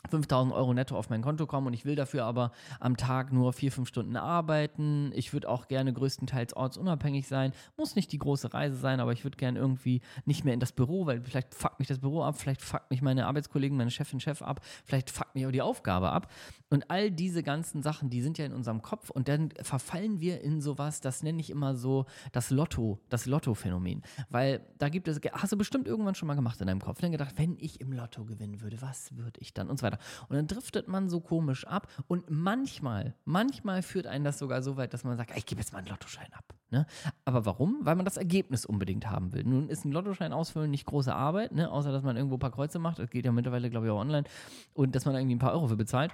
5000 0.08 0.55
Euro 0.55 0.73
netto 0.75 0.97
auf 0.97 1.11
mein 1.11 1.23
Konto 1.23 1.47
kommen 1.47 1.67
und 1.67 1.75
ich 1.75 1.85
will 1.85 1.97
dafür 1.97 2.25
aber 2.25 2.52
am 2.79 2.97
Tag 2.97 3.32
nur 3.32 3.52
vier, 3.52 3.73
fünf 3.73 3.88
Stunden 3.88 4.17
arbeiten. 4.17 5.12
Ich 5.14 5.32
würde 5.32 5.49
auch 5.49 5.69
gerne 5.69 5.93
größtenteils 5.93 6.55
ortsunabhängig 6.56 7.26
sein. 7.26 7.52
Muss 7.76 7.97
nicht 7.97 8.12
die 8.12 8.19
große 8.19 8.52
Reise 8.55 8.76
sein, 8.76 9.00
aber 9.00 9.12
ich 9.12 9.25
würde 9.25 9.37
gerne 9.37 9.58
irgendwie 9.58 10.00
nicht 10.25 10.44
mehr 10.44 10.55
in 10.55 10.61
das 10.61 10.73
Büro, 10.73 11.06
weil 11.06 11.20
vielleicht 11.23 11.55
fuckt 11.55 11.79
mich 11.79 11.88
das 11.88 11.99
Büro 11.99 12.23
ab, 12.23 12.38
vielleicht 12.38 12.62
fuckt 12.62 12.91
mich 12.91 13.02
meine 13.02 13.26
Arbeitskollegen, 13.26 13.76
meine 13.76 13.91
Chefin, 13.91 14.20
Chef 14.20 14.43
ab, 14.43 14.61
vielleicht 14.85 15.11
fuckt 15.11 15.35
mich 15.35 15.47
auch 15.47 15.52
die 15.52 15.62
Aufgabe 15.62 16.11
ab. 16.11 16.31
Und 16.70 16.91
all 16.91 17.11
diese 17.11 17.43
ganzen 17.43 17.82
Sachen, 17.82 18.11
die 18.11 18.23
sind 18.23 18.38
ja 18.38 18.46
in 18.46 18.53
unserem 18.53 18.81
Kopf 18.81 19.11
und 19.11 19.29
dann 19.29 19.50
verfallen 19.61 20.20
wir 20.20 20.41
in 20.41 20.61
sowas, 20.61 21.00
das 21.00 21.23
nenne 21.23 21.41
ich 21.41 21.50
immer 21.50 21.75
so 21.75 22.06
das 22.32 22.50
Lotto, 22.50 23.00
das 23.08 23.26
Lotto-Phänomen. 23.26 24.03
Weil 24.29 24.61
da 24.79 24.88
gibt 24.88 25.08
es, 25.08 25.20
hast 25.32 25.53
du 25.53 25.56
bestimmt 25.56 25.88
irgendwann 25.88 26.14
schon 26.14 26.29
mal 26.29 26.35
gemacht 26.35 26.61
in 26.61 26.69
deinem 26.69 26.81
Kopf, 26.81 27.00
dann 27.00 27.12
gedacht, 27.12 27.35
wenn 27.37 27.56
ich 27.58 27.81
im 27.81 27.93
Lotto 27.93 28.25
gewinnen 28.25 28.61
würde, 28.61 28.81
was 28.81 29.17
würde 29.17 29.41
ich 29.41 29.53
dann 29.53 29.69
und 29.69 29.79
so 29.79 29.87
weiter 29.87 29.90
weiter. 29.93 30.03
Und 30.29 30.37
dann 30.37 30.47
driftet 30.47 30.89
man 30.89 31.09
so 31.09 31.21
komisch 31.21 31.67
ab 31.67 31.89
und 32.09 32.31
manchmal, 32.31 33.15
manchmal 33.25 33.83
führt 33.83 34.07
einen 34.07 34.25
das 34.25 34.39
sogar 34.39 34.63
so 34.63 34.77
weit, 34.77 34.95
dass 34.95 35.05
man 35.05 35.17
sagt, 35.17 35.37
ich 35.37 35.47
gebe 35.47 35.61
jetzt 35.61 35.73
mal 35.73 35.79
einen 35.79 35.89
Lottoschein 35.89 36.33
ab. 36.33 36.55
Ne? 36.71 36.87
Aber 37.25 37.47
warum? 37.47 37.79
Weil 37.83 37.97
man 37.97 38.05
das 38.05 38.17
Ergebnis 38.17 38.65
unbedingt 38.65 39.09
haben 39.09 39.33
will. 39.33 39.45
Nun 39.45 39.69
ist 39.69 39.85
ein 39.85 39.93
Lottoschein 39.93 40.33
ausfüllen 40.33 40.71
nicht 40.71 40.87
große 40.87 41.15
Arbeit, 41.15 41.53
ne? 41.53 41.71
außer 41.71 41.93
dass 41.93 42.03
man 42.03 42.17
irgendwo 42.17 42.37
ein 42.37 42.41
paar 42.41 42.53
Kreuze 42.53 42.79
macht. 42.79 42.99
Das 42.99 43.11
geht 43.11 43.25
ja 43.25 43.33
mittlerweile, 43.33 43.71
glaube 43.71 43.87
ich, 43.87 43.93
auch 43.93 44.01
online. 44.01 44.25
Und 44.73 44.95
dass 44.95 45.05
man 45.05 45.15
irgendwie 45.15 45.35
ein 45.35 45.41
paar 45.41 45.53
Euro 45.53 45.69
für 45.69 45.77
bezahlt. 45.77 46.13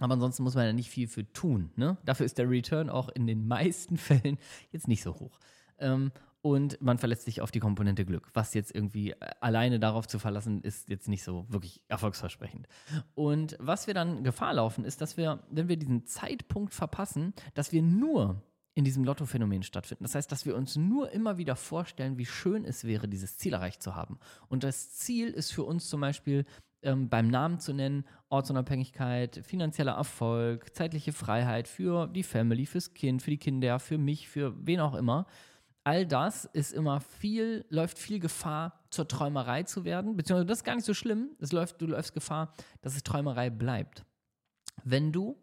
Aber 0.00 0.14
ansonsten 0.14 0.42
muss 0.42 0.54
man 0.54 0.64
ja 0.64 0.72
nicht 0.72 0.90
viel 0.90 1.06
für 1.06 1.30
tun. 1.32 1.70
Ne? 1.76 1.98
Dafür 2.04 2.26
ist 2.26 2.38
der 2.38 2.48
Return 2.48 2.88
auch 2.88 3.08
in 3.10 3.26
den 3.26 3.46
meisten 3.46 3.96
Fällen 3.98 4.38
jetzt 4.70 4.88
nicht 4.88 5.02
so 5.02 5.14
hoch. 5.14 5.38
Ähm, 5.78 6.12
und 6.42 6.82
man 6.82 6.98
verlässt 6.98 7.24
sich 7.24 7.40
auf 7.40 7.52
die 7.52 7.60
Komponente 7.60 8.04
Glück. 8.04 8.28
Was 8.34 8.52
jetzt 8.52 8.74
irgendwie 8.74 9.12
äh, 9.12 9.16
alleine 9.40 9.78
darauf 9.78 10.08
zu 10.08 10.18
verlassen, 10.18 10.60
ist 10.62 10.88
jetzt 10.88 11.08
nicht 11.08 11.22
so 11.22 11.46
wirklich 11.48 11.82
erfolgsversprechend. 11.88 12.66
Und 13.14 13.56
was 13.60 13.86
wir 13.86 13.94
dann 13.94 14.24
Gefahr 14.24 14.52
laufen, 14.54 14.84
ist, 14.84 15.00
dass 15.00 15.16
wir, 15.16 15.44
wenn 15.50 15.68
wir 15.68 15.76
diesen 15.76 16.04
Zeitpunkt 16.04 16.74
verpassen, 16.74 17.32
dass 17.54 17.72
wir 17.72 17.82
nur 17.82 18.42
in 18.74 18.84
diesem 18.84 19.04
Lottophänomen 19.04 19.62
stattfinden. 19.62 20.04
Das 20.04 20.14
heißt, 20.14 20.32
dass 20.32 20.46
wir 20.46 20.56
uns 20.56 20.76
nur 20.76 21.10
immer 21.12 21.36
wieder 21.36 21.56
vorstellen, 21.56 22.18
wie 22.18 22.26
schön 22.26 22.64
es 22.64 22.84
wäre, 22.84 23.06
dieses 23.06 23.38
Ziel 23.38 23.52
erreicht 23.52 23.82
zu 23.82 23.94
haben. 23.94 24.18
Und 24.48 24.64
das 24.64 24.94
Ziel 24.94 25.28
ist 25.28 25.52
für 25.52 25.62
uns 25.62 25.88
zum 25.88 26.00
Beispiel 26.00 26.46
ähm, 26.82 27.08
beim 27.08 27.28
Namen 27.28 27.60
zu 27.60 27.74
nennen, 27.74 28.04
Ortsunabhängigkeit, 28.30 29.42
finanzieller 29.44 29.92
Erfolg, 29.92 30.74
zeitliche 30.74 31.12
Freiheit 31.12 31.68
für 31.68 32.08
die 32.08 32.22
Family, 32.22 32.64
fürs 32.64 32.94
Kind, 32.94 33.22
für 33.22 33.30
die 33.30 33.38
Kinder, 33.38 33.78
für 33.78 33.98
mich, 33.98 34.28
für 34.28 34.54
wen 34.66 34.80
auch 34.80 34.94
immer 34.94 35.26
all 35.84 36.06
das 36.06 36.44
ist 36.52 36.72
immer 36.72 37.00
viel, 37.00 37.64
läuft 37.68 37.98
viel 37.98 38.20
Gefahr, 38.20 38.80
zur 38.90 39.08
Träumerei 39.08 39.62
zu 39.62 39.84
werden. 39.84 40.16
Beziehungsweise 40.16 40.46
das 40.46 40.58
ist 40.58 40.64
gar 40.64 40.76
nicht 40.76 40.84
so 40.84 40.94
schlimm. 40.94 41.30
Es 41.40 41.52
läuft, 41.52 41.80
du 41.80 41.86
läufst 41.86 42.12
Gefahr, 42.14 42.52
dass 42.82 42.94
es 42.94 43.02
Träumerei 43.02 43.50
bleibt. 43.50 44.04
Wenn 44.84 45.12
du 45.12 45.36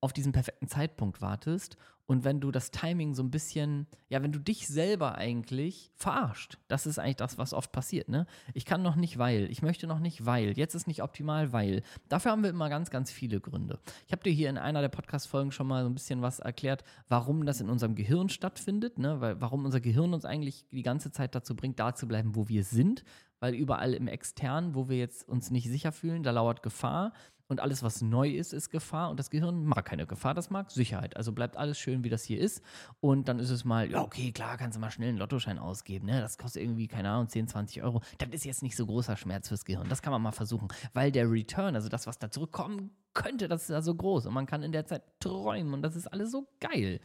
auf 0.00 0.12
diesen 0.12 0.32
perfekten 0.32 0.68
Zeitpunkt 0.68 1.20
wartest 1.20 1.76
und 2.08 2.24
wenn 2.24 2.40
du 2.40 2.50
das 2.50 2.70
Timing 2.70 3.12
so 3.12 3.22
ein 3.22 3.30
bisschen, 3.30 3.86
ja, 4.08 4.22
wenn 4.22 4.32
du 4.32 4.38
dich 4.38 4.66
selber 4.66 5.16
eigentlich 5.16 5.92
verarscht, 5.94 6.56
das 6.66 6.86
ist 6.86 6.98
eigentlich 6.98 7.16
das, 7.16 7.36
was 7.36 7.52
oft 7.52 7.70
passiert, 7.70 8.08
ne? 8.08 8.26
Ich 8.54 8.64
kann 8.64 8.82
noch 8.82 8.96
nicht, 8.96 9.18
weil, 9.18 9.50
ich 9.50 9.60
möchte 9.60 9.86
noch 9.86 9.98
nicht, 9.98 10.24
weil, 10.24 10.56
jetzt 10.56 10.74
ist 10.74 10.86
nicht 10.86 11.02
optimal, 11.02 11.52
weil. 11.52 11.82
Dafür 12.08 12.32
haben 12.32 12.42
wir 12.42 12.48
immer 12.48 12.70
ganz, 12.70 12.88
ganz 12.88 13.10
viele 13.10 13.40
Gründe. 13.40 13.78
Ich 14.06 14.12
habe 14.12 14.22
dir 14.22 14.32
hier 14.32 14.48
in 14.48 14.56
einer 14.56 14.80
der 14.80 14.88
Podcast-Folgen 14.88 15.52
schon 15.52 15.66
mal 15.66 15.82
so 15.82 15.90
ein 15.90 15.94
bisschen 15.94 16.22
was 16.22 16.38
erklärt, 16.38 16.82
warum 17.10 17.44
das 17.44 17.60
in 17.60 17.68
unserem 17.68 17.94
Gehirn 17.94 18.30
stattfindet, 18.30 18.98
ne? 18.98 19.20
Weil, 19.20 19.38
warum 19.42 19.66
unser 19.66 19.80
Gehirn 19.80 20.14
uns 20.14 20.24
eigentlich 20.24 20.64
die 20.70 20.82
ganze 20.82 21.12
Zeit 21.12 21.34
dazu 21.34 21.54
bringt, 21.54 21.78
da 21.78 21.94
zu 21.94 22.08
bleiben, 22.08 22.34
wo 22.34 22.48
wir 22.48 22.64
sind, 22.64 23.04
weil 23.38 23.54
überall 23.54 23.92
im 23.92 24.08
Externen, 24.08 24.74
wo 24.74 24.88
wir 24.88 24.96
jetzt 24.96 25.28
uns 25.28 25.50
nicht 25.50 25.68
sicher 25.68 25.92
fühlen, 25.92 26.22
da 26.22 26.30
lauert 26.30 26.62
Gefahr 26.62 27.12
und 27.48 27.60
alles, 27.60 27.82
was 27.82 28.02
neu 28.02 28.30
ist, 28.30 28.52
ist 28.52 28.70
Gefahr 28.70 29.10
und 29.10 29.18
das 29.18 29.30
Gehirn 29.30 29.64
mag 29.64 29.84
keine 29.84 30.06
Gefahr, 30.06 30.34
das 30.34 30.50
mag 30.50 30.70
Sicherheit. 30.70 31.16
Also 31.16 31.32
bleibt 31.32 31.56
alles 31.56 31.78
schön, 31.78 32.04
wie 32.04 32.10
das 32.10 32.22
hier 32.22 32.38
ist 32.38 32.62
und 33.00 33.28
dann 33.28 33.38
ist 33.38 33.50
es 33.50 33.64
mal, 33.64 33.90
ja, 33.90 34.02
okay, 34.02 34.32
klar, 34.32 34.56
kannst 34.56 34.76
du 34.76 34.80
mal 34.80 34.90
schnell 34.90 35.08
einen 35.08 35.18
Lottoschein 35.18 35.58
ausgeben, 35.58 36.06
ne? 36.06 36.20
das 36.20 36.38
kostet 36.38 36.62
irgendwie, 36.62 36.88
keine 36.88 37.10
Ahnung, 37.10 37.28
10, 37.28 37.48
20 37.48 37.82
Euro. 37.82 38.02
Das 38.18 38.28
ist 38.30 38.44
jetzt 38.44 38.62
nicht 38.62 38.76
so 38.76 38.86
großer 38.86 39.16
Schmerz 39.16 39.48
fürs 39.48 39.64
Gehirn, 39.64 39.88
das 39.88 40.02
kann 40.02 40.12
man 40.12 40.22
mal 40.22 40.32
versuchen, 40.32 40.68
weil 40.92 41.10
der 41.10 41.30
Return, 41.30 41.74
also 41.74 41.88
das, 41.88 42.06
was 42.06 42.18
da 42.18 42.30
zurückkommen 42.30 42.90
könnte, 43.14 43.48
das 43.48 43.62
ist 43.62 43.70
ja 43.70 43.82
so 43.82 43.94
groß 43.94 44.26
und 44.26 44.34
man 44.34 44.46
kann 44.46 44.62
in 44.62 44.72
der 44.72 44.86
Zeit 44.86 45.02
träumen 45.18 45.74
und 45.74 45.82
das 45.82 45.96
ist 45.96 46.06
alles 46.06 46.30
so 46.30 46.46
geil. 46.60 47.00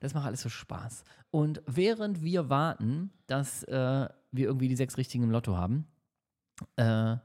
Das 0.00 0.14
macht 0.14 0.26
alles 0.26 0.40
so 0.40 0.48
Spaß. 0.48 1.04
Und 1.30 1.62
während 1.66 2.22
wir 2.22 2.48
warten, 2.48 3.12
dass 3.28 3.62
äh, 3.64 4.08
wir 4.32 4.46
irgendwie 4.46 4.68
die 4.68 4.76
sechs 4.76 4.96
richtigen 4.96 5.24
im 5.24 5.30
Lotto 5.30 5.56
haben, 5.56 5.86
äh, 6.76 7.16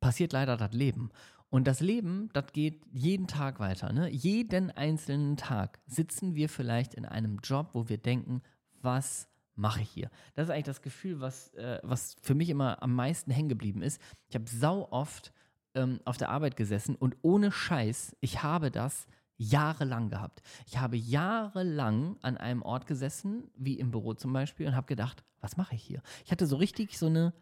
passiert 0.00 0.32
leider 0.32 0.56
das 0.56 0.72
Leben. 0.72 1.10
Und 1.56 1.66
das 1.66 1.80
Leben, 1.80 2.28
das 2.34 2.52
geht 2.52 2.82
jeden 2.92 3.26
Tag 3.26 3.60
weiter. 3.60 3.90
Ne? 3.90 4.10
Jeden 4.10 4.70
einzelnen 4.70 5.38
Tag 5.38 5.78
sitzen 5.86 6.34
wir 6.34 6.50
vielleicht 6.50 6.92
in 6.92 7.06
einem 7.06 7.38
Job, 7.42 7.70
wo 7.72 7.88
wir 7.88 7.96
denken, 7.96 8.42
was 8.82 9.26
mache 9.54 9.80
ich 9.80 9.88
hier? 9.88 10.10
Das 10.34 10.48
ist 10.48 10.50
eigentlich 10.50 10.64
das 10.66 10.82
Gefühl, 10.82 11.22
was, 11.22 11.54
äh, 11.54 11.80
was 11.82 12.16
für 12.20 12.34
mich 12.34 12.50
immer 12.50 12.82
am 12.82 12.94
meisten 12.94 13.30
hängen 13.30 13.48
geblieben 13.48 13.80
ist. 13.80 14.02
Ich 14.28 14.34
habe 14.34 14.44
sau 14.46 14.86
oft 14.90 15.32
ähm, 15.74 15.98
auf 16.04 16.18
der 16.18 16.28
Arbeit 16.28 16.58
gesessen 16.58 16.94
und 16.94 17.16
ohne 17.22 17.50
Scheiß, 17.50 18.14
ich 18.20 18.42
habe 18.42 18.70
das 18.70 19.06
jahrelang 19.38 20.10
gehabt. 20.10 20.42
Ich 20.66 20.76
habe 20.76 20.98
jahrelang 20.98 22.18
an 22.20 22.36
einem 22.36 22.60
Ort 22.60 22.86
gesessen, 22.86 23.50
wie 23.56 23.78
im 23.78 23.92
Büro 23.92 24.12
zum 24.12 24.30
Beispiel, 24.34 24.66
und 24.66 24.76
habe 24.76 24.88
gedacht, 24.88 25.24
was 25.40 25.56
mache 25.56 25.74
ich 25.74 25.82
hier? 25.82 26.02
Ich 26.26 26.32
hatte 26.32 26.46
so 26.46 26.56
richtig 26.56 26.98
so 26.98 27.06
eine 27.06 27.32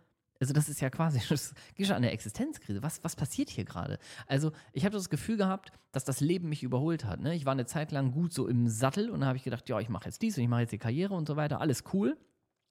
also 0.44 0.52
das 0.52 0.68
ist 0.68 0.82
ja 0.82 0.90
quasi, 0.90 1.22
das 1.28 1.54
geht 1.74 1.86
schon 1.86 1.96
an 1.96 2.02
der 2.02 2.12
Existenzkrise. 2.12 2.82
Was, 2.82 3.02
was 3.02 3.16
passiert 3.16 3.48
hier 3.48 3.64
gerade? 3.64 3.98
Also 4.26 4.52
ich 4.72 4.84
habe 4.84 4.94
das 4.94 5.08
Gefühl 5.08 5.38
gehabt, 5.38 5.72
dass 5.92 6.04
das 6.04 6.20
Leben 6.20 6.50
mich 6.50 6.62
überholt 6.62 7.06
hat. 7.06 7.20
Ne? 7.20 7.34
Ich 7.34 7.46
war 7.46 7.52
eine 7.52 7.64
Zeit 7.64 7.92
lang 7.92 8.12
gut 8.12 8.32
so 8.34 8.46
im 8.46 8.68
Sattel 8.68 9.08
und 9.08 9.20
dann 9.20 9.28
habe 9.28 9.38
ich 9.38 9.44
gedacht, 9.44 9.68
ja, 9.70 9.80
ich 9.80 9.88
mache 9.88 10.04
jetzt 10.04 10.20
dies 10.20 10.36
und 10.36 10.42
ich 10.42 10.48
mache 10.50 10.62
jetzt 10.62 10.72
die 10.72 10.78
Karriere 10.78 11.14
und 11.14 11.26
so 11.26 11.36
weiter. 11.36 11.60
Alles 11.62 11.84
cool. 11.94 12.18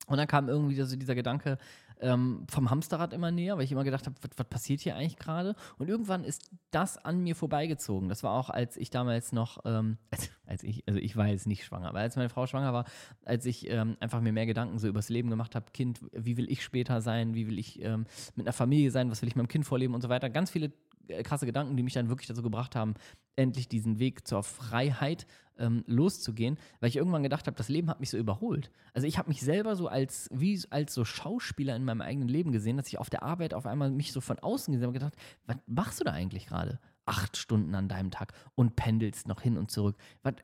Und 0.07 0.17
dann 0.17 0.27
kam 0.27 0.49
irgendwie 0.49 0.75
so 0.81 0.95
dieser 0.95 1.15
Gedanke 1.15 1.57
ähm, 2.01 2.45
vom 2.49 2.69
Hamsterrad 2.69 3.13
immer 3.13 3.31
näher, 3.31 3.57
weil 3.57 3.63
ich 3.63 3.71
immer 3.71 3.85
gedacht 3.85 4.05
habe, 4.05 4.15
was 4.35 4.47
passiert 4.47 4.81
hier 4.81 4.95
eigentlich 4.95 5.17
gerade? 5.17 5.55
Und 5.77 5.87
irgendwann 5.89 6.25
ist 6.25 6.51
das 6.71 6.97
an 6.97 7.21
mir 7.21 7.35
vorbeigezogen. 7.35 8.09
Das 8.09 8.23
war 8.23 8.33
auch, 8.33 8.49
als 8.49 8.75
ich 8.75 8.89
damals 8.89 9.31
noch, 9.31 9.59
ähm, 9.63 9.97
als, 10.11 10.29
als, 10.45 10.63
ich, 10.63 10.83
also 10.87 10.99
ich 10.99 11.15
war 11.15 11.27
jetzt 11.27 11.47
nicht 11.47 11.63
schwanger, 11.63 11.87
aber 11.87 11.99
als 11.99 12.17
meine 12.17 12.29
Frau 12.29 12.45
schwanger 12.47 12.73
war, 12.73 12.85
als 13.23 13.45
ich 13.45 13.69
ähm, 13.69 13.95
einfach 14.01 14.19
mir 14.19 14.33
mehr 14.33 14.45
Gedanken 14.45 14.77
so 14.77 14.87
übers 14.87 15.07
Leben 15.07 15.29
gemacht 15.29 15.55
habe, 15.55 15.67
Kind, 15.73 16.01
wie 16.11 16.35
will 16.35 16.51
ich 16.51 16.63
später 16.63 17.01
sein? 17.01 17.33
Wie 17.33 17.47
will 17.47 17.57
ich 17.57 17.81
ähm, 17.81 18.05
mit 18.35 18.45
einer 18.45 18.53
Familie 18.53 18.91
sein? 18.91 19.09
Was 19.09 19.21
will 19.21 19.29
ich 19.29 19.37
meinem 19.37 19.47
Kind 19.47 19.65
vorleben 19.65 19.93
und 19.93 20.01
so 20.01 20.09
weiter? 20.09 20.29
Ganz 20.29 20.51
viele 20.51 20.73
krasse 21.23 21.45
Gedanken, 21.45 21.77
die 21.77 21.83
mich 21.83 21.93
dann 21.93 22.09
wirklich 22.09 22.27
dazu 22.27 22.41
gebracht 22.41 22.75
haben, 22.75 22.95
endlich 23.35 23.67
diesen 23.67 23.99
Weg 23.99 24.27
zur 24.27 24.43
Freiheit 24.43 25.25
ähm, 25.57 25.83
loszugehen, 25.87 26.57
weil 26.79 26.89
ich 26.89 26.95
irgendwann 26.95 27.23
gedacht 27.23 27.47
habe, 27.47 27.55
das 27.55 27.69
Leben 27.69 27.89
hat 27.89 27.99
mich 27.99 28.09
so 28.09 28.17
überholt. 28.17 28.71
Also 28.93 29.07
ich 29.07 29.17
habe 29.17 29.29
mich 29.29 29.41
selber 29.41 29.75
so 29.75 29.87
als 29.87 30.29
wie 30.31 30.59
als 30.69 30.93
so 30.93 31.05
Schauspieler 31.05 31.75
in 31.75 31.83
meinem 31.83 32.01
eigenen 32.01 32.27
Leben 32.27 32.51
gesehen, 32.51 32.77
dass 32.77 32.87
ich 32.87 32.97
auf 32.97 33.09
der 33.09 33.23
Arbeit 33.23 33.53
auf 33.53 33.65
einmal 33.65 33.91
mich 33.91 34.11
so 34.11 34.21
von 34.21 34.39
außen 34.39 34.71
gesehen 34.71 34.87
habe 34.87 34.97
und 34.97 34.99
gedacht, 34.99 35.15
was 35.45 35.57
machst 35.67 35.99
du 35.99 36.03
da 36.05 36.11
eigentlich 36.11 36.47
gerade? 36.47 36.79
Acht 37.05 37.37
Stunden 37.37 37.75
an 37.75 37.89
deinem 37.89 38.11
Tag 38.11 38.33
und 38.55 38.75
pendelst 38.75 39.27
noch 39.27 39.41
hin 39.41 39.57
und 39.57 39.69
zurück. 39.69 39.97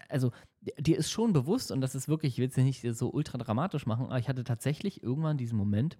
Also 0.09 0.31
dir 0.77 0.97
ist 0.97 1.09
schon 1.09 1.33
bewusst 1.33 1.71
und 1.71 1.81
das 1.81 1.95
ist 1.95 2.07
wirklich, 2.07 2.33
ich 2.33 2.39
will 2.39 2.49
es 2.49 2.55
ja 2.55 2.63
nicht 2.63 2.85
so 2.95 3.09
ultra 3.11 3.37
dramatisch 3.37 3.85
machen, 3.85 4.07
aber 4.07 4.19
ich 4.19 4.27
hatte 4.27 4.43
tatsächlich 4.43 5.01
irgendwann 5.01 5.37
diesen 5.37 5.57
Moment, 5.57 5.97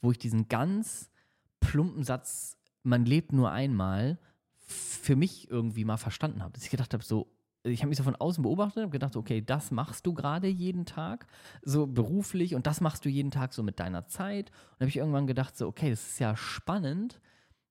wo 0.00 0.10
ich 0.12 0.18
diesen 0.18 0.48
ganz 0.48 1.10
plumpen 1.58 2.04
Satz 2.04 2.59
man 2.82 3.04
lebt 3.04 3.32
nur 3.32 3.50
einmal, 3.50 4.18
für 4.58 5.16
mich 5.16 5.50
irgendwie 5.50 5.84
mal 5.84 5.96
verstanden 5.96 6.42
habe. 6.42 6.52
Dass 6.52 6.64
ich 6.64 6.70
gedacht 6.70 6.94
habe, 6.94 7.04
so, 7.04 7.32
ich 7.64 7.80
habe 7.80 7.88
mich 7.88 7.98
so 7.98 8.04
von 8.04 8.16
außen 8.16 8.42
beobachtet 8.42 8.84
und 8.84 8.90
gedacht, 8.90 9.16
okay, 9.16 9.42
das 9.42 9.70
machst 9.70 10.06
du 10.06 10.14
gerade 10.14 10.48
jeden 10.48 10.86
Tag, 10.86 11.26
so 11.62 11.86
beruflich 11.86 12.54
und 12.54 12.66
das 12.66 12.80
machst 12.80 13.04
du 13.04 13.08
jeden 13.08 13.30
Tag 13.30 13.52
so 13.52 13.62
mit 13.62 13.80
deiner 13.80 14.06
Zeit. 14.06 14.50
Und 14.72 14.80
habe 14.80 14.88
ich 14.88 14.96
irgendwann 14.96 15.26
gedacht, 15.26 15.56
so, 15.56 15.66
okay, 15.66 15.90
das 15.90 16.08
ist 16.08 16.18
ja 16.20 16.36
spannend, 16.36 17.20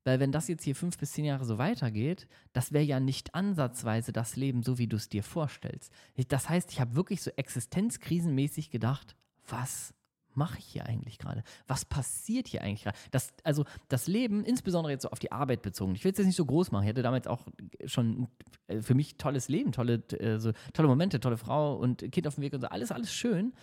weil 0.04 0.20
wenn 0.20 0.32
das 0.32 0.48
jetzt 0.48 0.64
hier 0.64 0.76
fünf 0.76 0.98
bis 0.98 1.12
zehn 1.12 1.26
Jahre 1.26 1.46
so 1.46 1.58
weitergeht, 1.58 2.28
das 2.54 2.72
wäre 2.72 2.84
ja 2.84 3.00
nicht 3.00 3.36
ansatzweise 3.36 4.12
das 4.12 4.36
Leben, 4.36 4.64
so 4.64 4.78
wie 4.78 4.88
du 4.88 4.96
es 4.96 5.10
dir 5.10 5.24
vorstellst. 5.24 5.94
Das 6.30 6.50
heißt, 6.50 6.72
ich 6.72 6.80
habe 6.80 6.96
wirklich 6.96 7.22
so 7.22 7.32
existenzkrisenmäßig 7.32 8.72
gedacht, 8.72 9.16
was 9.48 9.94
mache 10.40 10.58
ich 10.58 10.66
hier 10.66 10.86
eigentlich 10.88 11.20
gerade? 11.20 11.44
Was 11.68 11.86
passiert 11.86 12.48
hier 12.48 12.64
eigentlich 12.64 12.84
gerade? 12.84 12.98
Das, 13.12 13.34
also 13.44 13.66
das 13.90 14.08
Leben, 14.08 14.44
insbesondere 14.44 14.94
jetzt 14.94 15.04
so 15.04 15.10
auf 15.10 15.20
die 15.20 15.32
Arbeit 15.32 15.62
bezogen, 15.62 15.94
ich 15.94 16.04
will 16.04 16.12
es 16.14 16.18
jetzt 16.18 16.28
nicht 16.28 16.38
so 16.38 16.46
groß 16.46 16.72
machen, 16.72 16.84
ich 16.86 16.90
hatte 16.90 17.04
damals 17.04 17.28
auch 17.28 17.46
schon 17.86 18.30
äh, 18.68 18.82
für 18.82 18.96
mich 18.96 19.18
tolles 19.18 19.50
Leben, 19.50 19.72
tolle, 19.72 19.96
äh, 20.14 20.40
so, 20.40 20.54
tolle 20.74 20.88
Momente, 20.88 21.20
tolle 21.20 21.38
Frau 21.38 21.76
und 21.76 22.12
Kind 22.12 22.26
auf 22.26 22.36
dem 22.36 22.42
Weg 22.42 22.54
und 22.54 22.62
so, 22.62 22.68
alles, 22.68 22.92
alles 22.92 23.14
schön. 23.14 23.54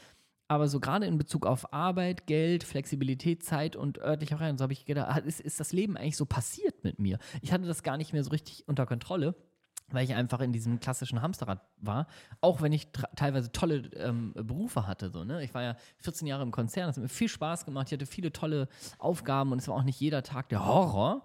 Aber 0.48 0.68
so 0.68 0.78
gerade 0.78 1.06
in 1.06 1.18
Bezug 1.18 1.44
auf 1.44 1.72
Arbeit, 1.72 2.28
Geld, 2.28 2.62
Flexibilität, 2.62 3.42
Zeit 3.42 3.74
und 3.74 3.98
örtlicher 3.98 4.36
Freiheit, 4.36 4.58
so 4.58 4.62
habe 4.62 4.74
ich 4.74 4.84
gedacht, 4.84 5.24
ist, 5.24 5.40
ist 5.40 5.58
das 5.58 5.72
Leben 5.72 5.96
eigentlich 5.96 6.16
so 6.16 6.24
passiert 6.24 6.84
mit 6.84 7.00
mir? 7.00 7.18
Ich 7.42 7.52
hatte 7.52 7.66
das 7.66 7.82
gar 7.82 7.96
nicht 7.96 8.12
mehr 8.12 8.22
so 8.22 8.30
richtig 8.30 8.68
unter 8.68 8.86
Kontrolle 8.86 9.34
weil 9.90 10.04
ich 10.04 10.14
einfach 10.14 10.40
in 10.40 10.52
diesem 10.52 10.80
klassischen 10.80 11.22
Hamsterrad 11.22 11.60
war, 11.78 12.06
auch 12.40 12.60
wenn 12.60 12.72
ich 12.72 12.88
teilweise 13.14 13.52
tolle 13.52 13.88
ähm, 13.94 14.32
Berufe 14.34 14.86
hatte. 14.86 15.10
So, 15.10 15.24
ne? 15.24 15.44
Ich 15.44 15.54
war 15.54 15.62
ja 15.62 15.76
14 15.98 16.26
Jahre 16.26 16.42
im 16.42 16.50
Konzern, 16.50 16.88
das 16.88 16.96
hat 16.96 17.02
mir 17.02 17.08
viel 17.08 17.28
Spaß 17.28 17.64
gemacht, 17.64 17.88
ich 17.88 17.92
hatte 17.92 18.06
viele 18.06 18.32
tolle 18.32 18.68
Aufgaben 18.98 19.52
und 19.52 19.58
es 19.58 19.68
war 19.68 19.76
auch 19.76 19.84
nicht 19.84 20.00
jeder 20.00 20.22
Tag 20.22 20.48
der 20.48 20.66
Horror, 20.66 21.22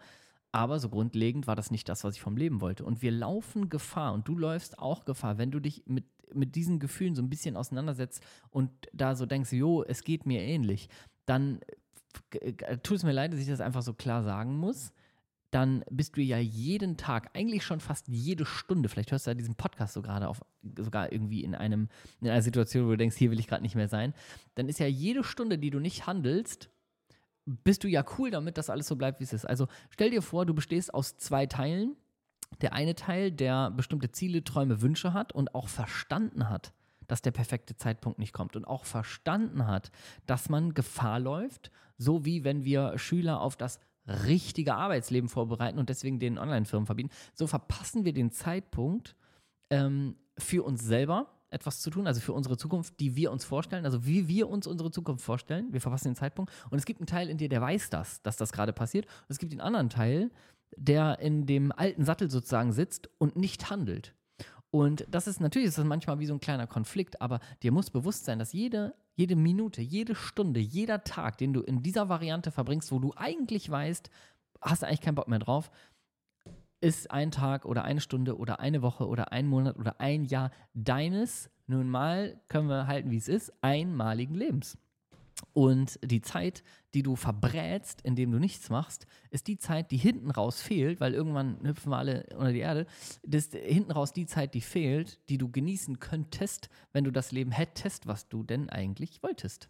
aber 0.51 0.79
so 0.79 0.89
grundlegend 0.89 1.47
war 1.47 1.55
das 1.55 1.71
nicht 1.71 1.89
das, 1.89 2.03
was 2.03 2.15
ich 2.15 2.21
vom 2.21 2.37
Leben 2.37 2.61
wollte. 2.61 2.85
Und 2.85 3.01
wir 3.01 3.11
laufen 3.11 3.69
Gefahr 3.69 4.13
und 4.13 4.27
du 4.27 4.37
läufst 4.37 4.79
auch 4.79 5.05
Gefahr, 5.05 5.37
wenn 5.37 5.49
du 5.49 5.59
dich 5.59 5.83
mit, 5.87 6.05
mit 6.33 6.55
diesen 6.55 6.79
Gefühlen 6.79 7.15
so 7.15 7.21
ein 7.21 7.29
bisschen 7.29 7.55
auseinandersetzt 7.55 8.21
und 8.51 8.69
da 8.93 9.15
so 9.15 9.25
denkst, 9.25 9.53
jo, 9.53 9.83
es 9.83 10.03
geht 10.03 10.25
mir 10.25 10.41
ähnlich, 10.41 10.89
dann 11.25 11.61
äh, 12.31 12.77
tut 12.77 12.97
es 12.97 13.03
mir 13.03 13.13
leid, 13.13 13.33
dass 13.33 13.39
ich 13.39 13.47
das 13.47 13.61
einfach 13.61 13.81
so 13.81 13.93
klar 13.93 14.23
sagen 14.23 14.55
muss 14.57 14.93
dann 15.51 15.83
bist 15.89 16.17
du 16.17 16.21
ja 16.21 16.37
jeden 16.37 16.97
Tag, 16.97 17.29
eigentlich 17.33 17.63
schon 17.63 17.81
fast 17.81 18.07
jede 18.07 18.45
Stunde, 18.45 18.89
vielleicht 18.89 19.11
hörst 19.11 19.27
du 19.27 19.31
ja 19.31 19.35
diesen 19.35 19.55
Podcast 19.55 19.93
so 19.93 20.01
gerade 20.01 20.27
auf, 20.27 20.41
sogar 20.77 21.11
irgendwie 21.11 21.43
in 21.43 21.55
einem, 21.55 21.89
in 22.21 22.29
einer 22.29 22.41
Situation, 22.41 22.85
wo 22.85 22.91
du 22.91 22.97
denkst, 22.97 23.17
hier 23.17 23.31
will 23.31 23.39
ich 23.39 23.47
gerade 23.47 23.61
nicht 23.61 23.75
mehr 23.75 23.89
sein, 23.89 24.13
dann 24.55 24.69
ist 24.69 24.79
ja 24.79 24.87
jede 24.87 25.23
Stunde, 25.23 25.57
die 25.57 25.69
du 25.69 25.79
nicht 25.79 26.07
handelst, 26.07 26.69
bist 27.45 27.83
du 27.83 27.87
ja 27.87 28.03
cool 28.17 28.31
damit, 28.31 28.57
dass 28.57 28.69
alles 28.69 28.87
so 28.87 28.95
bleibt, 28.95 29.19
wie 29.19 29.23
es 29.25 29.33
ist. 29.33 29.45
Also 29.45 29.67
stell 29.89 30.11
dir 30.11 30.21
vor, 30.21 30.45
du 30.45 30.53
bestehst 30.53 30.93
aus 30.93 31.17
zwei 31.17 31.45
Teilen. 31.45 31.95
Der 32.61 32.73
eine 32.73 32.95
Teil, 32.95 33.31
der 33.31 33.71
bestimmte 33.71 34.11
Ziele, 34.11 34.43
Träume, 34.43 34.81
Wünsche 34.81 35.13
hat 35.13 35.31
und 35.33 35.55
auch 35.55 35.69
verstanden 35.69 36.49
hat, 36.49 36.73
dass 37.07 37.21
der 37.21 37.31
perfekte 37.31 37.75
Zeitpunkt 37.75 38.19
nicht 38.19 38.33
kommt 38.33 38.55
und 38.55 38.65
auch 38.65 38.85
verstanden 38.85 39.67
hat, 39.67 39.91
dass 40.25 40.49
man 40.49 40.73
Gefahr 40.73 41.19
läuft, 41.19 41.71
so 41.97 42.25
wie 42.25 42.43
wenn 42.43 42.63
wir 42.63 42.97
Schüler 42.97 43.41
auf 43.41 43.55
das 43.55 43.79
richtige 44.11 44.75
Arbeitsleben 44.75 45.29
vorbereiten 45.29 45.79
und 45.79 45.89
deswegen 45.89 46.19
den 46.19 46.37
Online-Firmen 46.37 46.85
verbieten. 46.85 47.09
So 47.33 47.47
verpassen 47.47 48.05
wir 48.05 48.13
den 48.13 48.31
Zeitpunkt 48.31 49.15
ähm, 49.69 50.15
für 50.37 50.63
uns 50.63 50.83
selber 50.83 51.27
etwas 51.49 51.81
zu 51.81 51.89
tun, 51.89 52.07
also 52.07 52.21
für 52.21 52.33
unsere 52.33 52.57
Zukunft, 52.57 52.99
die 52.99 53.15
wir 53.15 53.31
uns 53.31 53.43
vorstellen, 53.43 53.85
also 53.85 54.05
wie 54.05 54.27
wir 54.27 54.49
uns 54.49 54.67
unsere 54.67 54.89
Zukunft 54.89 55.23
vorstellen. 55.23 55.71
Wir 55.71 55.81
verpassen 55.81 56.09
den 56.09 56.15
Zeitpunkt. 56.15 56.51
Und 56.69 56.77
es 56.77 56.85
gibt 56.85 57.01
einen 57.01 57.07
Teil 57.07 57.29
in 57.29 57.37
dir, 57.37 57.49
der 57.49 57.61
weiß 57.61 57.89
das, 57.89 58.21
dass 58.21 58.37
das 58.37 58.53
gerade 58.53 58.73
passiert. 58.73 59.05
Und 59.05 59.27
es 59.29 59.37
gibt 59.37 59.51
den 59.51 59.61
anderen 59.61 59.89
Teil, 59.89 60.31
der 60.77 61.19
in 61.19 61.45
dem 61.45 61.71
alten 61.73 62.05
Sattel 62.05 62.31
sozusagen 62.31 62.71
sitzt 62.71 63.09
und 63.17 63.35
nicht 63.35 63.69
handelt. 63.69 64.15
Und 64.71 65.05
das 65.09 65.27
ist 65.27 65.41
natürlich 65.41 65.67
ist 65.67 65.77
das 65.77 65.85
manchmal 65.85 66.19
wie 66.19 66.25
so 66.25 66.33
ein 66.33 66.39
kleiner 66.39 66.65
Konflikt, 66.65 67.21
aber 67.21 67.41
dir 67.61 67.73
muss 67.73 67.89
bewusst 67.89 68.23
sein, 68.23 68.39
dass 68.39 68.53
jede, 68.53 68.95
jede 69.15 69.35
Minute, 69.35 69.81
jede 69.81 70.15
Stunde, 70.15 70.61
jeder 70.61 71.03
Tag, 71.03 71.37
den 71.37 71.51
du 71.51 71.61
in 71.61 71.83
dieser 71.83 72.07
Variante 72.07 72.51
verbringst, 72.51 72.91
wo 72.91 72.99
du 72.99 73.13
eigentlich 73.17 73.69
weißt, 73.69 74.09
hast 74.61 74.81
du 74.81 74.87
eigentlich 74.87 75.01
keinen 75.01 75.15
Bock 75.15 75.27
mehr 75.27 75.39
drauf, 75.39 75.71
ist 76.79 77.11
ein 77.11 77.31
Tag 77.31 77.65
oder 77.65 77.83
eine 77.83 77.99
Stunde 77.99 78.37
oder 78.37 78.61
eine 78.61 78.81
Woche 78.81 79.07
oder 79.07 79.33
ein 79.33 79.45
Monat 79.45 79.77
oder 79.77 79.99
ein 79.99 80.23
Jahr 80.23 80.51
deines, 80.73 81.51
nun 81.67 81.89
mal 81.89 82.39
können 82.47 82.69
wir 82.69 82.87
halten, 82.87 83.11
wie 83.11 83.17
es 83.17 83.27
ist, 83.27 83.53
einmaligen 83.61 84.35
Lebens. 84.35 84.77
Und 85.53 85.99
die 86.03 86.21
Zeit, 86.21 86.63
die 86.93 87.03
du 87.03 87.15
verbrätst, 87.15 88.01
indem 88.01 88.31
du 88.31 88.39
nichts 88.39 88.69
machst, 88.69 89.05
ist 89.29 89.47
die 89.47 89.57
Zeit, 89.57 89.91
die 89.91 89.97
hinten 89.97 90.31
raus 90.31 90.61
fehlt, 90.61 90.99
weil 90.99 91.13
irgendwann 91.13 91.59
hüpfen 91.63 91.91
wir 91.91 91.97
alle 91.97 92.25
unter 92.35 92.53
die 92.53 92.59
Erde. 92.59 92.85
Das 93.23 93.45
ist 93.45 93.55
hinten 93.55 93.91
raus 93.91 94.13
die 94.13 94.25
Zeit, 94.25 94.53
die 94.53 94.61
fehlt, 94.61 95.19
die 95.29 95.37
du 95.37 95.49
genießen 95.49 95.99
könntest, 95.99 96.69
wenn 96.93 97.03
du 97.03 97.11
das 97.11 97.31
Leben 97.31 97.51
hättest, 97.51 98.07
was 98.07 98.29
du 98.29 98.43
denn 98.43 98.69
eigentlich 98.69 99.21
wolltest. 99.23 99.69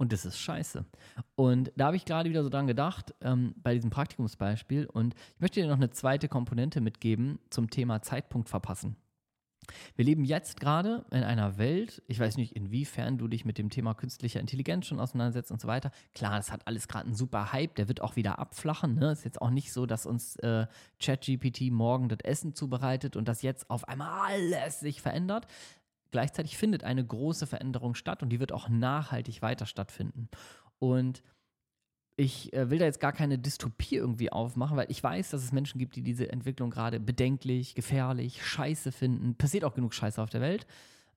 Und 0.00 0.14
das 0.14 0.24
ist 0.24 0.38
scheiße. 0.38 0.86
Und 1.34 1.72
da 1.76 1.86
habe 1.86 1.96
ich 1.96 2.06
gerade 2.06 2.30
wieder 2.30 2.42
so 2.42 2.48
dran 2.48 2.66
gedacht, 2.66 3.14
ähm, 3.20 3.54
bei 3.58 3.74
diesem 3.74 3.90
Praktikumsbeispiel. 3.90 4.86
Und 4.86 5.14
ich 5.34 5.40
möchte 5.40 5.60
dir 5.60 5.68
noch 5.68 5.76
eine 5.76 5.90
zweite 5.90 6.26
Komponente 6.26 6.80
mitgeben 6.80 7.38
zum 7.50 7.68
Thema 7.68 8.00
Zeitpunkt 8.00 8.48
verpassen. 8.48 8.96
Wir 9.96 10.04
leben 10.04 10.24
jetzt 10.24 10.60
gerade 10.60 11.04
in 11.10 11.22
einer 11.22 11.58
Welt, 11.58 12.02
ich 12.06 12.18
weiß 12.18 12.36
nicht, 12.36 12.56
inwiefern 12.56 13.18
du 13.18 13.28
dich 13.28 13.44
mit 13.44 13.58
dem 13.58 13.70
Thema 13.70 13.94
künstlicher 13.94 14.40
Intelligenz 14.40 14.86
schon 14.86 15.00
auseinandersetzt 15.00 15.50
und 15.50 15.60
so 15.60 15.68
weiter. 15.68 15.90
Klar, 16.14 16.36
das 16.36 16.52
hat 16.52 16.66
alles 16.66 16.88
gerade 16.88 17.06
einen 17.06 17.14
super 17.14 17.52
Hype, 17.52 17.74
der 17.74 17.88
wird 17.88 18.00
auch 18.00 18.16
wieder 18.16 18.38
abflachen. 18.38 18.96
Ne? 18.96 19.12
Ist 19.12 19.24
jetzt 19.24 19.40
auch 19.40 19.50
nicht 19.50 19.72
so, 19.72 19.86
dass 19.86 20.06
uns 20.06 20.36
äh, 20.36 20.66
ChatGPT 21.00 21.70
morgen 21.70 22.08
das 22.08 22.20
Essen 22.20 22.54
zubereitet 22.54 23.16
und 23.16 23.28
dass 23.28 23.42
jetzt 23.42 23.70
auf 23.70 23.88
einmal 23.88 24.08
alles 24.30 24.80
sich 24.80 25.02
verändert. 25.02 25.46
Gleichzeitig 26.10 26.56
findet 26.56 26.84
eine 26.84 27.04
große 27.04 27.46
Veränderung 27.46 27.94
statt 27.94 28.22
und 28.22 28.30
die 28.30 28.40
wird 28.40 28.52
auch 28.52 28.68
nachhaltig 28.68 29.42
weiter 29.42 29.66
stattfinden. 29.66 30.28
Und 30.78 31.22
ich 32.20 32.52
äh, 32.52 32.68
will 32.68 32.78
da 32.78 32.84
jetzt 32.84 33.00
gar 33.00 33.12
keine 33.12 33.38
Dystopie 33.38 33.96
irgendwie 33.96 34.30
aufmachen, 34.30 34.76
weil 34.76 34.90
ich 34.90 35.02
weiß, 35.02 35.30
dass 35.30 35.42
es 35.42 35.52
Menschen 35.52 35.78
gibt, 35.78 35.96
die 35.96 36.02
diese 36.02 36.30
Entwicklung 36.30 36.68
gerade 36.68 37.00
bedenklich, 37.00 37.74
gefährlich, 37.74 38.44
scheiße 38.44 38.92
finden. 38.92 39.36
Passiert 39.36 39.64
auch 39.64 39.74
genug 39.74 39.94
Scheiße 39.94 40.20
auf 40.20 40.28
der 40.28 40.42
Welt. 40.42 40.66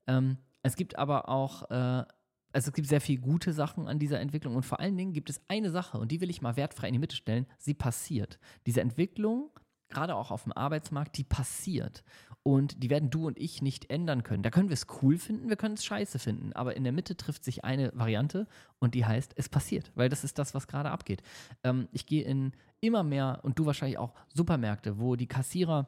Ähm, 0.07 0.37
es 0.61 0.77
gibt 0.77 0.97
aber 0.97 1.27
auch, 1.27 1.69
äh, 1.69 2.05
also 2.53 2.69
es 2.69 2.71
gibt 2.71 2.87
sehr 2.87 3.01
viele 3.01 3.19
gute 3.19 3.51
Sachen 3.51 3.89
an 3.89 3.99
dieser 3.99 4.21
Entwicklung 4.21 4.55
und 4.55 4.63
vor 4.63 4.79
allen 4.79 4.95
Dingen 4.95 5.11
gibt 5.11 5.29
es 5.29 5.41
eine 5.49 5.71
Sache 5.71 5.97
und 5.97 6.09
die 6.09 6.21
will 6.21 6.29
ich 6.29 6.41
mal 6.41 6.55
wertfrei 6.55 6.87
in 6.87 6.93
die 6.93 6.99
Mitte 6.99 7.17
stellen. 7.17 7.47
Sie 7.57 7.73
passiert. 7.73 8.39
Diese 8.65 8.79
Entwicklung 8.79 9.49
gerade 9.93 10.15
auch 10.15 10.31
auf 10.31 10.43
dem 10.43 10.51
Arbeitsmarkt, 10.53 11.17
die 11.17 11.23
passiert. 11.23 12.03
Und 12.45 12.83
die 12.83 12.89
werden 12.89 13.09
du 13.09 13.27
und 13.27 13.39
ich 13.39 13.61
nicht 13.61 13.89
ändern 13.89 14.23
können. 14.23 14.43
Da 14.43 14.49
können 14.49 14.67
wir 14.67 14.73
es 14.73 14.87
cool 15.01 15.17
finden, 15.17 15.47
wir 15.47 15.55
können 15.55 15.75
es 15.75 15.85
scheiße 15.85 16.19
finden. 16.19 16.51
Aber 16.53 16.75
in 16.75 16.83
der 16.83 16.91
Mitte 16.91 17.15
trifft 17.15 17.45
sich 17.45 17.63
eine 17.63 17.91
Variante 17.95 18.47
und 18.79 18.95
die 18.95 19.05
heißt, 19.05 19.33
es 19.37 19.47
passiert. 19.47 19.93
Weil 19.95 20.09
das 20.09 20.25
ist 20.25 20.37
das, 20.37 20.53
was 20.53 20.67
gerade 20.67 20.91
abgeht. 20.91 21.23
Ähm, 21.63 21.87
ich 21.93 22.05
gehe 22.05 22.25
in 22.25 22.51
immer 22.81 23.03
mehr, 23.03 23.39
und 23.43 23.57
du 23.59 23.65
wahrscheinlich 23.65 23.97
auch, 23.97 24.13
Supermärkte, 24.33 24.99
wo 24.99 25.15
die 25.15 25.27
Kassierer 25.27 25.87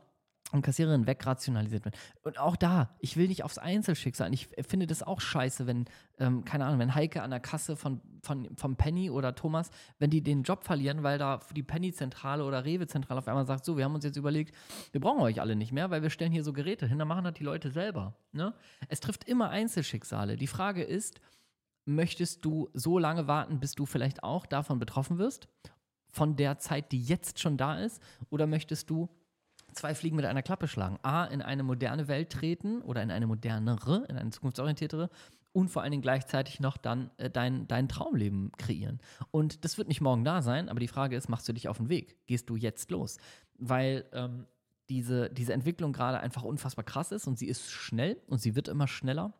und 0.55 0.61
Kassiererin 0.61 1.07
wegrationalisiert 1.07 1.85
werden. 1.85 1.97
Und 2.23 2.39
auch 2.39 2.55
da, 2.55 2.95
ich 2.99 3.17
will 3.17 3.27
nicht 3.27 3.43
aufs 3.43 3.57
Einzelschicksal. 3.57 4.33
Ich 4.33 4.49
finde 4.67 4.87
das 4.87 5.03
auch 5.03 5.21
scheiße, 5.21 5.67
wenn, 5.67 5.85
ähm, 6.19 6.45
keine 6.45 6.65
Ahnung, 6.65 6.79
wenn 6.79 6.95
Heike 6.95 7.21
an 7.21 7.31
der 7.31 7.39
Kasse 7.39 7.75
von, 7.75 8.01
von, 8.21 8.55
vom 8.55 8.75
Penny 8.75 9.09
oder 9.09 9.35
Thomas, 9.35 9.69
wenn 9.99 10.09
die 10.09 10.21
den 10.21 10.43
Job 10.43 10.63
verlieren, 10.63 11.03
weil 11.03 11.17
da 11.17 11.39
die 11.55 11.63
Penny-Zentrale 11.63 12.43
oder 12.43 12.65
Rewe-Zentrale 12.65 13.19
auf 13.19 13.27
einmal 13.27 13.45
sagt, 13.45 13.65
so, 13.65 13.77
wir 13.77 13.85
haben 13.85 13.95
uns 13.95 14.03
jetzt 14.03 14.17
überlegt, 14.17 14.55
wir 14.91 15.01
brauchen 15.01 15.21
euch 15.21 15.41
alle 15.41 15.55
nicht 15.55 15.71
mehr, 15.71 15.91
weil 15.91 16.01
wir 16.01 16.09
stellen 16.09 16.31
hier 16.31 16.43
so 16.43 16.53
Geräte 16.53 16.87
hin, 16.87 16.99
dann 16.99 17.07
machen 17.07 17.23
das 17.23 17.33
die 17.33 17.43
Leute 17.43 17.71
selber. 17.71 18.15
Ne? 18.31 18.53
Es 18.87 18.99
trifft 18.99 19.25
immer 19.25 19.49
Einzelschicksale. 19.49 20.35
Die 20.35 20.47
Frage 20.47 20.83
ist, 20.83 21.19
möchtest 21.85 22.43
du 22.43 22.69
so 22.73 22.99
lange 22.99 23.27
warten, 23.27 23.59
bis 23.59 23.73
du 23.75 23.85
vielleicht 23.85 24.23
auch 24.23 24.45
davon 24.45 24.79
betroffen 24.79 25.17
wirst? 25.17 25.47
Von 26.11 26.35
der 26.35 26.59
Zeit, 26.59 26.91
die 26.91 27.01
jetzt 27.01 27.39
schon 27.39 27.57
da 27.57 27.79
ist? 27.79 28.01
Oder 28.29 28.47
möchtest 28.47 28.89
du 28.89 29.09
zwei 29.75 29.95
Fliegen 29.95 30.15
mit 30.15 30.25
einer 30.25 30.41
Klappe 30.41 30.67
schlagen. 30.67 30.97
A, 31.03 31.25
in 31.25 31.41
eine 31.41 31.63
moderne 31.63 32.07
Welt 32.07 32.31
treten 32.31 32.81
oder 32.81 33.03
in 33.03 33.11
eine 33.11 33.27
modernere, 33.27 34.05
in 34.09 34.17
eine 34.17 34.29
zukunftsorientiertere 34.31 35.09
und 35.55 35.69
vor 35.69 35.81
allen 35.81 35.91
Dingen 35.91 36.01
gleichzeitig 36.01 36.59
noch 36.59 36.75
dann 36.75 37.11
äh, 37.17 37.29
dein, 37.29 37.67
dein 37.67 37.87
Traumleben 37.87 38.51
kreieren. 38.57 38.99
Und 39.31 39.63
das 39.63 39.77
wird 39.77 39.87
nicht 39.87 40.01
morgen 40.01 40.25
da 40.25 40.41
sein, 40.41 40.67
aber 40.67 40.81
die 40.81 40.87
Frage 40.87 41.15
ist, 41.15 41.29
machst 41.29 41.47
du 41.47 41.53
dich 41.53 41.69
auf 41.69 41.77
den 41.77 41.87
Weg? 41.87 42.17
Gehst 42.25 42.49
du 42.49 42.57
jetzt 42.57 42.91
los? 42.91 43.17
Weil 43.57 44.05
ähm, 44.11 44.47
diese, 44.89 45.29
diese 45.29 45.53
Entwicklung 45.53 45.93
gerade 45.93 46.19
einfach 46.19 46.43
unfassbar 46.43 46.83
krass 46.83 47.11
ist 47.11 47.25
und 47.25 47.39
sie 47.39 47.47
ist 47.47 47.71
schnell 47.71 48.21
und 48.27 48.39
sie 48.39 48.55
wird 48.55 48.67
immer 48.67 48.87
schneller. 48.87 49.33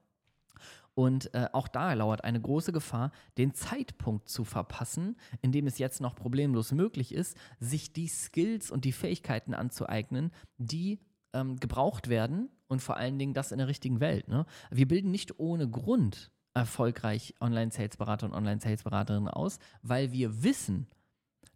Und 0.96 1.34
äh, 1.34 1.50
auch 1.52 1.68
da 1.68 1.94
lauert 1.94 2.24
eine 2.24 2.40
große 2.40 2.72
Gefahr, 2.72 3.12
den 3.38 3.54
Zeitpunkt 3.54 4.30
zu 4.30 4.46
verpassen, 4.46 5.18
in 5.42 5.52
dem 5.52 5.68
es 5.68 5.78
jetzt 5.78 6.00
noch 6.00 6.16
problemlos 6.16 6.72
möglich 6.72 7.14
ist, 7.14 7.38
sich 7.60 7.92
die 7.92 8.08
Skills 8.08 8.72
und 8.72 8.86
die 8.86 8.94
Fähigkeiten 8.94 9.54
anzueignen, 9.54 10.32
die 10.58 11.02
ähm, 11.34 11.58
gebraucht 11.58 12.08
werden 12.08 12.50
und 12.68 12.82
vor 12.82 12.96
allen 12.96 13.20
Dingen 13.20 13.34
das 13.34 13.52
in 13.52 13.58
der 13.58 13.68
richtigen 13.68 14.00
Welt. 14.00 14.30
Ne? 14.30 14.46
Wir 14.72 14.88
bilden 14.88 15.12
nicht 15.12 15.38
ohne 15.38 15.70
Grund 15.70 16.32
erfolgreich 16.54 17.36
Online-Sales-Berater 17.42 18.28
und 18.28 18.34
Online-Sales-Beraterinnen 18.34 19.28
aus, 19.28 19.60
weil 19.82 20.14
wir 20.14 20.44
wissen, 20.44 20.88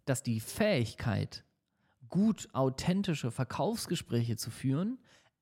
dass 0.04 0.22
die 0.22 0.40
Fähigkeit, 0.40 1.44
gut 2.10 2.48
authentische 2.52 3.30
Verkaufsgespräche 3.30 4.36
zu 4.36 4.50
führen, 4.50 4.98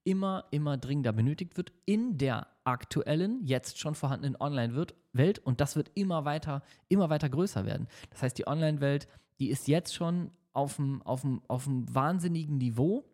immer, 0.09 0.47
immer 0.51 0.79
dringender 0.79 1.13
benötigt 1.13 1.59
wird 1.59 1.71
in 1.85 2.17
der 2.17 2.47
aktuellen, 2.65 3.45
jetzt 3.45 3.79
schon 3.79 3.95
vorhandenen 3.95 4.41
Online-Welt 4.41 5.39
und 5.41 5.61
das 5.61 5.77
wird 5.77 5.91
immer 5.95 6.25
weiter, 6.25 6.63
immer 6.89 7.11
weiter 7.11 7.29
größer 7.29 7.67
werden. 7.67 7.89
Das 8.09 8.23
heißt, 8.23 8.39
die 8.39 8.47
Online-Welt, 8.47 9.07
die 9.39 9.51
ist 9.51 9.69
jetzt 9.69 9.95
schon 9.95 10.31
auf 10.55 10.79
einem, 10.79 11.03
auf 11.03 11.27
auf 11.49 11.67
wahnsinnigen 11.69 12.57
Niveau, 12.57 13.05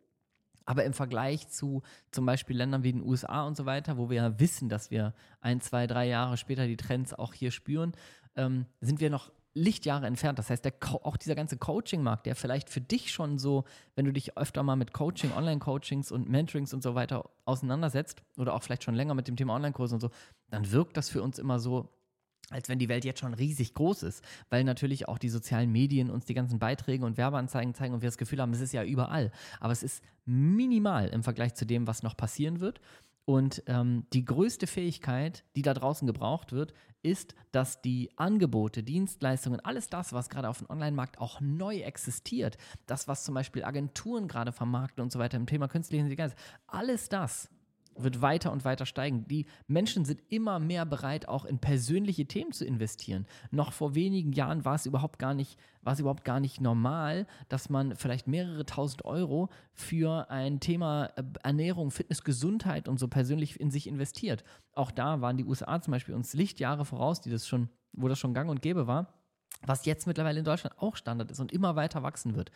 aber 0.66 0.84
im 0.84 0.92
Vergleich 0.92 1.48
zu 1.48 1.82
zum 2.12 2.26
Beispiel 2.26 2.56
Ländern 2.56 2.84
wie 2.84 2.92
den 2.92 3.02
USA 3.02 3.44
und 3.44 3.56
so 3.56 3.66
weiter, 3.66 3.98
wo 3.98 4.08
wir 4.08 4.16
ja 4.16 4.38
wissen, 4.38 4.68
dass 4.68 4.92
wir 4.92 5.14
ein, 5.40 5.60
zwei, 5.60 5.88
drei 5.88 6.06
Jahre 6.06 6.36
später 6.36 6.68
die 6.68 6.76
Trends 6.76 7.12
auch 7.12 7.34
hier 7.34 7.50
spüren, 7.50 7.90
ähm, 8.36 8.66
sind 8.80 9.00
wir 9.00 9.10
noch 9.10 9.32
Lichtjahre 9.54 10.06
entfernt. 10.06 10.38
Das 10.38 10.50
heißt, 10.50 10.68
auch 11.02 11.16
dieser 11.16 11.36
ganze 11.36 11.56
Coaching-Markt, 11.56 12.26
der 12.26 12.34
vielleicht 12.34 12.68
für 12.68 12.80
dich 12.80 13.12
schon 13.12 13.38
so, 13.38 13.64
wenn 13.94 14.04
du 14.04 14.12
dich 14.12 14.36
öfter 14.36 14.62
mal 14.64 14.76
mit 14.76 14.92
Coaching, 14.92 15.32
Online-Coachings 15.32 16.10
und 16.10 16.28
Mentorings 16.28 16.74
und 16.74 16.82
so 16.82 16.94
weiter 16.94 17.30
auseinandersetzt 17.44 18.22
oder 18.36 18.54
auch 18.54 18.62
vielleicht 18.62 18.82
schon 18.82 18.94
länger 18.94 19.14
mit 19.14 19.28
dem 19.28 19.36
Thema 19.36 19.54
Online-Kurse 19.54 19.94
und 19.94 20.00
so, 20.00 20.10
dann 20.50 20.70
wirkt 20.72 20.96
das 20.96 21.08
für 21.08 21.22
uns 21.22 21.38
immer 21.38 21.60
so, 21.60 21.88
als 22.50 22.68
wenn 22.68 22.78
die 22.78 22.88
Welt 22.88 23.04
jetzt 23.04 23.20
schon 23.20 23.32
riesig 23.32 23.74
groß 23.74 24.02
ist, 24.02 24.24
weil 24.50 24.64
natürlich 24.64 25.08
auch 25.08 25.18
die 25.18 25.28
sozialen 25.28 25.70
Medien 25.70 26.10
uns 26.10 26.24
die 26.24 26.34
ganzen 26.34 26.58
Beiträge 26.58 27.06
und 27.06 27.16
Werbeanzeigen 27.16 27.74
zeigen 27.74 27.94
und 27.94 28.02
wir 28.02 28.08
das 28.08 28.18
Gefühl 28.18 28.40
haben, 28.40 28.52
es 28.52 28.60
ist 28.60 28.72
ja 28.72 28.84
überall. 28.84 29.30
Aber 29.60 29.72
es 29.72 29.82
ist 29.82 30.02
minimal 30.24 31.08
im 31.08 31.22
Vergleich 31.22 31.54
zu 31.54 31.64
dem, 31.64 31.86
was 31.86 32.02
noch 32.02 32.16
passieren 32.16 32.60
wird. 32.60 32.80
Und 33.24 33.62
ähm, 33.66 34.04
die 34.12 34.24
größte 34.24 34.66
Fähigkeit, 34.66 35.44
die 35.56 35.62
da 35.62 35.72
draußen 35.72 36.06
gebraucht 36.06 36.52
wird, 36.52 36.74
ist, 37.04 37.34
dass 37.52 37.82
die 37.82 38.10
Angebote, 38.16 38.82
Dienstleistungen, 38.82 39.60
alles 39.60 39.88
das, 39.88 40.12
was 40.12 40.28
gerade 40.28 40.48
auf 40.48 40.58
dem 40.58 40.70
Online-Markt 40.70 41.18
auch 41.18 41.40
neu 41.40 41.78
existiert, 41.80 42.56
das, 42.86 43.06
was 43.06 43.24
zum 43.24 43.34
Beispiel 43.34 43.64
Agenturen 43.64 44.26
gerade 44.26 44.52
vermarkten 44.52 45.02
und 45.02 45.12
so 45.12 45.18
weiter 45.18 45.36
im 45.36 45.46
Thema 45.46 45.68
künstliche 45.68 46.00
Intelligenz, 46.00 46.34
alles 46.66 47.08
das 47.08 47.48
wird 47.96 48.22
weiter 48.22 48.52
und 48.52 48.64
weiter 48.64 48.86
steigen. 48.86 49.26
Die 49.28 49.46
Menschen 49.66 50.04
sind 50.04 50.22
immer 50.28 50.58
mehr 50.58 50.84
bereit, 50.84 51.28
auch 51.28 51.44
in 51.44 51.58
persönliche 51.58 52.26
Themen 52.26 52.52
zu 52.52 52.64
investieren. 52.64 53.26
Noch 53.50 53.72
vor 53.72 53.94
wenigen 53.94 54.32
Jahren 54.32 54.64
war 54.64 54.74
es 54.74 54.86
überhaupt 54.86 55.18
gar 55.18 55.34
nicht, 55.34 55.58
war 55.82 55.92
es 55.92 56.00
überhaupt 56.00 56.24
gar 56.24 56.40
nicht 56.40 56.60
normal, 56.60 57.26
dass 57.48 57.70
man 57.70 57.96
vielleicht 57.96 58.26
mehrere 58.26 58.66
tausend 58.66 59.04
Euro 59.04 59.48
für 59.72 60.30
ein 60.30 60.60
Thema 60.60 61.06
äh, 61.16 61.22
Ernährung, 61.42 61.90
Fitness, 61.90 62.24
Gesundheit 62.24 62.88
und 62.88 62.98
so 62.98 63.08
persönlich 63.08 63.60
in 63.60 63.70
sich 63.70 63.86
investiert. 63.86 64.44
Auch 64.72 64.90
da 64.90 65.20
waren 65.20 65.36
die 65.36 65.44
USA 65.44 65.80
zum 65.80 65.92
Beispiel 65.92 66.14
uns 66.14 66.34
Lichtjahre 66.34 66.84
voraus, 66.84 67.20
die 67.20 67.30
das 67.30 67.46
schon, 67.46 67.68
wo 67.92 68.08
das 68.08 68.18
schon 68.18 68.34
gang 68.34 68.50
und 68.50 68.62
gäbe 68.62 68.86
war 68.86 69.14
was 69.66 69.84
jetzt 69.84 70.06
mittlerweile 70.06 70.38
in 70.38 70.44
Deutschland 70.44 70.78
auch 70.78 70.96
Standard 70.96 71.30
ist 71.30 71.40
und 71.40 71.52
immer 71.52 71.76
weiter 71.76 72.02
wachsen 72.02 72.34
wird. 72.34 72.50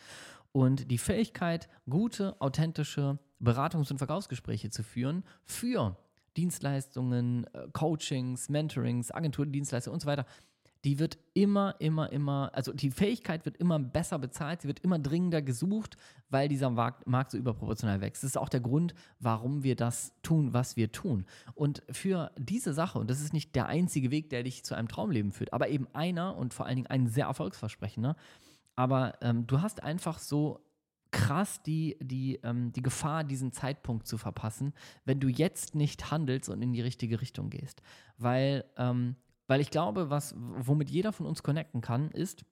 Und 0.51 0.89
die 0.89 0.97
Fähigkeit, 0.97 1.69
gute, 1.89 2.39
authentische 2.41 3.19
Beratungs- 3.41 3.91
und 3.91 3.97
Verkaufsgespräche 3.97 4.69
zu 4.69 4.83
führen 4.83 5.23
für 5.43 5.95
Dienstleistungen, 6.37 7.45
äh, 7.53 7.67
Coachings, 7.73 8.49
Mentorings, 8.49 9.11
Agenturdienstleistungen 9.11 9.95
und 9.95 10.01
so 10.01 10.07
weiter, 10.07 10.25
die 10.85 10.99
wird 10.99 11.17
immer, 11.33 11.75
immer, 11.79 12.11
immer, 12.11 12.51
also 12.53 12.71
die 12.71 12.91
Fähigkeit 12.91 13.45
wird 13.45 13.57
immer 13.57 13.79
besser 13.79 14.17
bezahlt, 14.17 14.61
sie 14.61 14.67
wird 14.67 14.79
immer 14.79 14.97
dringender 14.97 15.41
gesucht, 15.41 15.97
weil 16.29 16.47
dieser 16.47 16.69
Markt, 16.69 17.31
so 17.31 17.37
überproportional 17.37 18.01
wächst. 18.01 18.23
Das 18.23 18.31
ist 18.31 18.37
auch 18.37 18.49
der 18.49 18.61
Grund, 18.61 18.93
warum 19.19 19.63
wir 19.63 19.75
das 19.75 20.13
tun, 20.23 20.53
was 20.53 20.77
wir 20.77 20.91
tun. 20.91 21.25
Und 21.53 21.83
für 21.91 22.31
diese 22.37 22.73
Sache, 22.73 22.99
und 22.99 23.09
das 23.09 23.21
ist 23.21 23.33
nicht 23.33 23.55
der 23.55 23.67
einzige 23.67 24.09
Weg, 24.11 24.29
der 24.29 24.43
dich 24.43 24.63
zu 24.63 24.75
einem 24.75 24.87
Traumleben 24.87 25.31
führt, 25.31 25.53
aber 25.53 25.69
eben 25.69 25.87
einer 25.93 26.37
und 26.37 26.53
vor 26.53 26.65
allen 26.65 26.77
Dingen 26.77 26.87
ein 26.87 27.07
sehr 27.07 27.25
erfolgsversprechender, 27.25 28.15
aber 28.75 29.15
ähm, 29.21 29.45
du 29.47 29.61
hast 29.61 29.83
einfach 29.83 30.19
so 30.19 30.61
krass 31.11 31.61
die, 31.63 31.97
die, 32.01 32.39
ähm, 32.43 32.71
die 32.71 32.81
Gefahr, 32.81 33.23
diesen 33.23 33.51
Zeitpunkt 33.51 34.07
zu 34.07 34.17
verpassen, 34.17 34.73
wenn 35.05 35.19
du 35.19 35.27
jetzt 35.27 35.75
nicht 35.75 36.11
handelst 36.11 36.49
und 36.49 36.61
in 36.61 36.71
die 36.71 36.81
richtige 36.81 37.19
Richtung 37.19 37.49
gehst. 37.49 37.81
Weil, 38.17 38.65
ähm, 38.77 39.15
weil 39.49 39.61
ich 39.61 39.71
glaube, 39.71 40.11
was, 40.11 40.35
womit 40.37 40.91
jeder 40.91 41.11
von 41.11 41.25
uns 41.25 41.41
connecten 41.41 41.81
kann, 41.81 42.11
ist 42.11 42.45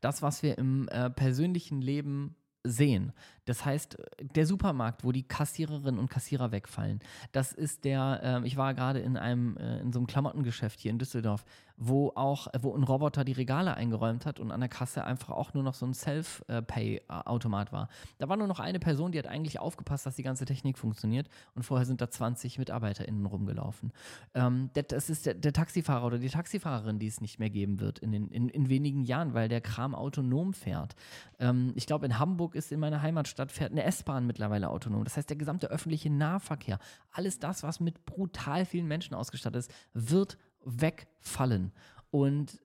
das, 0.00 0.22
was 0.22 0.42
wir 0.42 0.56
im 0.56 0.88
äh, 0.88 1.10
persönlichen 1.10 1.82
Leben 1.82 2.36
sehen. 2.64 3.12
Das 3.44 3.66
heißt, 3.66 3.98
der 4.34 4.46
Supermarkt, 4.46 5.04
wo 5.04 5.12
die 5.12 5.28
Kassiererinnen 5.28 6.00
und 6.00 6.10
Kassierer 6.10 6.52
wegfallen, 6.52 7.00
das 7.32 7.52
ist 7.52 7.84
der, 7.84 8.20
äh, 8.42 8.46
ich 8.46 8.56
war 8.56 8.72
gerade 8.72 9.00
in 9.00 9.18
einem, 9.18 9.58
äh, 9.58 9.78
in 9.80 9.92
so 9.92 9.98
einem 9.98 10.06
Klamottengeschäft 10.06 10.80
hier 10.80 10.90
in 10.90 10.98
Düsseldorf, 10.98 11.44
wo 11.76 12.12
auch, 12.14 12.48
wo 12.60 12.74
ein 12.74 12.82
Roboter 12.82 13.24
die 13.24 13.32
Regale 13.32 13.74
eingeräumt 13.74 14.24
hat 14.24 14.40
und 14.40 14.50
an 14.50 14.60
der 14.60 14.68
Kasse 14.68 15.04
einfach 15.04 15.30
auch 15.30 15.52
nur 15.54 15.62
noch 15.62 15.74
so 15.74 15.86
ein 15.86 15.94
Self-Pay-Automat 15.94 17.72
war. 17.72 17.88
Da 18.18 18.28
war 18.28 18.36
nur 18.36 18.46
noch 18.46 18.60
eine 18.60 18.78
Person, 18.78 19.12
die 19.12 19.18
hat 19.18 19.26
eigentlich 19.26 19.58
aufgepasst, 19.58 20.06
dass 20.06 20.16
die 20.16 20.22
ganze 20.22 20.46
Technik 20.46 20.78
funktioniert 20.78 21.28
und 21.54 21.64
vorher 21.64 21.86
sind 21.86 22.00
da 22.00 22.10
20 22.10 22.58
MitarbeiterInnen 22.58 23.26
rumgelaufen. 23.26 23.92
Ähm, 24.34 24.70
das 24.72 25.10
ist 25.10 25.26
der, 25.26 25.34
der, 25.34 25.52
Taxifahrer 25.52 26.06
oder 26.06 26.18
die 26.18 26.28
Taxifahrerin, 26.28 26.98
die 26.98 27.06
es 27.06 27.20
nicht 27.20 27.38
mehr 27.38 27.50
geben 27.50 27.80
wird 27.80 27.98
in, 27.98 28.12
den, 28.12 28.28
in, 28.28 28.48
in 28.48 28.68
wenigen 28.68 29.02
Jahren, 29.02 29.34
weil 29.34 29.48
der 29.48 29.60
Kram 29.60 29.94
autonom 29.94 30.54
fährt. 30.54 30.94
Ähm, 31.38 31.72
ich 31.74 31.86
glaube, 31.86 32.06
in 32.06 32.18
Hamburg 32.18 32.54
ist 32.54 32.72
in 32.72 32.80
meiner 32.80 33.02
Heimatstadt, 33.02 33.52
fährt 33.52 33.72
eine 33.72 33.84
S-Bahn 33.84 34.26
mittlerweile 34.26 34.70
autonom. 34.70 35.04
Das 35.04 35.16
heißt, 35.16 35.28
der 35.28 35.36
gesamte 35.36 35.68
öffentliche 35.70 36.10
Nahverkehr, 36.10 36.78
alles 37.12 37.38
das, 37.38 37.62
was 37.62 37.80
mit 37.80 38.06
brutal 38.06 38.64
vielen 38.64 38.86
Menschen 38.86 39.14
ausgestattet 39.14 39.60
ist, 39.60 39.72
wird 39.92 40.38
wegfallen. 40.66 41.72
Und 42.10 42.60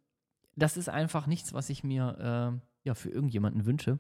das 0.56 0.78
ist 0.78 0.90
einfach 0.90 1.28
nichts, 1.28 1.54
was 1.54 1.70
ich 1.70 1.84
mir 1.84 2.60
äh, 2.60 2.88
ja, 2.88 2.94
für 2.94 3.10
irgendjemanden 3.10 3.66
wünsche, 3.66 4.00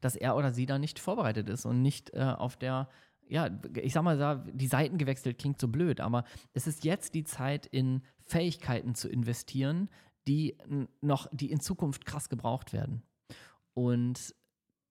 dass 0.00 0.16
er 0.16 0.36
oder 0.36 0.52
sie 0.52 0.66
da 0.66 0.78
nicht 0.78 0.98
vorbereitet 0.98 1.48
ist 1.48 1.64
und 1.64 1.82
nicht 1.82 2.12
äh, 2.14 2.22
auf 2.22 2.56
der 2.56 2.88
ja, 3.28 3.48
ich 3.76 3.94
sag 3.94 4.02
mal, 4.02 4.44
die 4.52 4.66
Seiten 4.66 4.98
gewechselt 4.98 5.38
klingt 5.38 5.58
so 5.58 5.68
blöd, 5.68 6.00
aber 6.00 6.24
es 6.52 6.66
ist 6.66 6.84
jetzt 6.84 7.14
die 7.14 7.24
Zeit, 7.24 7.64
in 7.64 8.02
Fähigkeiten 8.26 8.94
zu 8.94 9.08
investieren, 9.08 9.88
die 10.26 10.58
noch, 11.00 11.28
die 11.32 11.50
in 11.50 11.60
Zukunft 11.60 12.04
krass 12.04 12.28
gebraucht 12.28 12.74
werden. 12.74 13.02
Und 13.72 14.34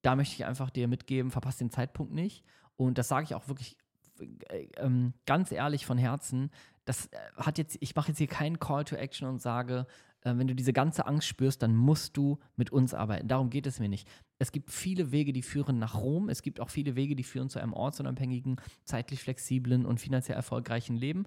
da 0.02 0.16
möchte 0.16 0.36
ich 0.36 0.46
einfach 0.46 0.72
dir 0.72 0.88
mitgeben, 0.88 1.30
verpasst 1.30 1.62
den 1.62 1.70
Zeitpunkt 1.70 2.14
nicht. 2.14 2.44
Und 2.78 2.98
das 2.98 3.10
sage 3.10 3.26
ich 3.26 3.36
auch 3.36 3.48
wirklich 3.48 3.78
äh, 4.20 4.68
ähm, 4.78 5.14
ganz 5.26 5.52
ehrlich 5.52 5.86
von 5.86 5.98
Herzen. 5.98 6.52
Das 6.86 7.08
äh, 7.08 7.17
hat 7.36 7.58
jetzt, 7.58 7.78
ich 7.80 7.96
mache 7.96 8.10
jetzt 8.10 8.17
hier 8.17 8.28
keinen 8.28 8.60
Call 8.60 8.84
to 8.86 8.96
Action 8.96 9.28
und 9.28 9.41
sage, 9.41 9.86
äh, 10.22 10.34
wenn 10.36 10.48
du 10.48 10.56
diese 10.56 10.74
ganze 10.74 11.06
Angst 11.06 11.28
spürst, 11.28 11.62
dann 11.62 11.76
musst 11.76 12.17
du 12.17 12.39
mit 12.56 12.72
uns 12.72 12.94
arbeiten. 12.94 13.28
Darum 13.28 13.50
geht 13.50 13.67
es 13.67 13.80
mir 13.80 13.89
nicht. 13.89 14.08
Es 14.39 14.52
gibt 14.52 14.72
viele 14.72 15.12
Wege, 15.12 15.34
die 15.34 15.41
führen 15.41 15.80
nach 15.80 15.96
Rom. 15.96 16.30
Es 16.30 16.41
gibt 16.41 16.60
auch 16.60 16.70
viele 16.70 16.96
Wege, 16.96 17.15
die 17.15 17.24
führen 17.24 17.50
zu 17.50 17.60
einem 17.60 17.74
ortsunabhängigen, 17.74 18.58
zeitlich 18.84 19.22
flexiblen 19.22 19.86
und 19.86 20.00
finanziell 20.00 20.36
erfolgreichen 20.36 20.96
Leben. 20.96 21.26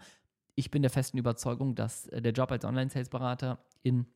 Ich 0.56 0.70
bin 0.70 0.82
der 0.82 0.90
festen 0.90 1.18
Überzeugung, 1.18 1.74
dass 1.74 2.04
der 2.04 2.32
Job 2.32 2.50
als 2.52 2.64
Online-Sales-Berater 2.64 3.58
in 3.82 4.06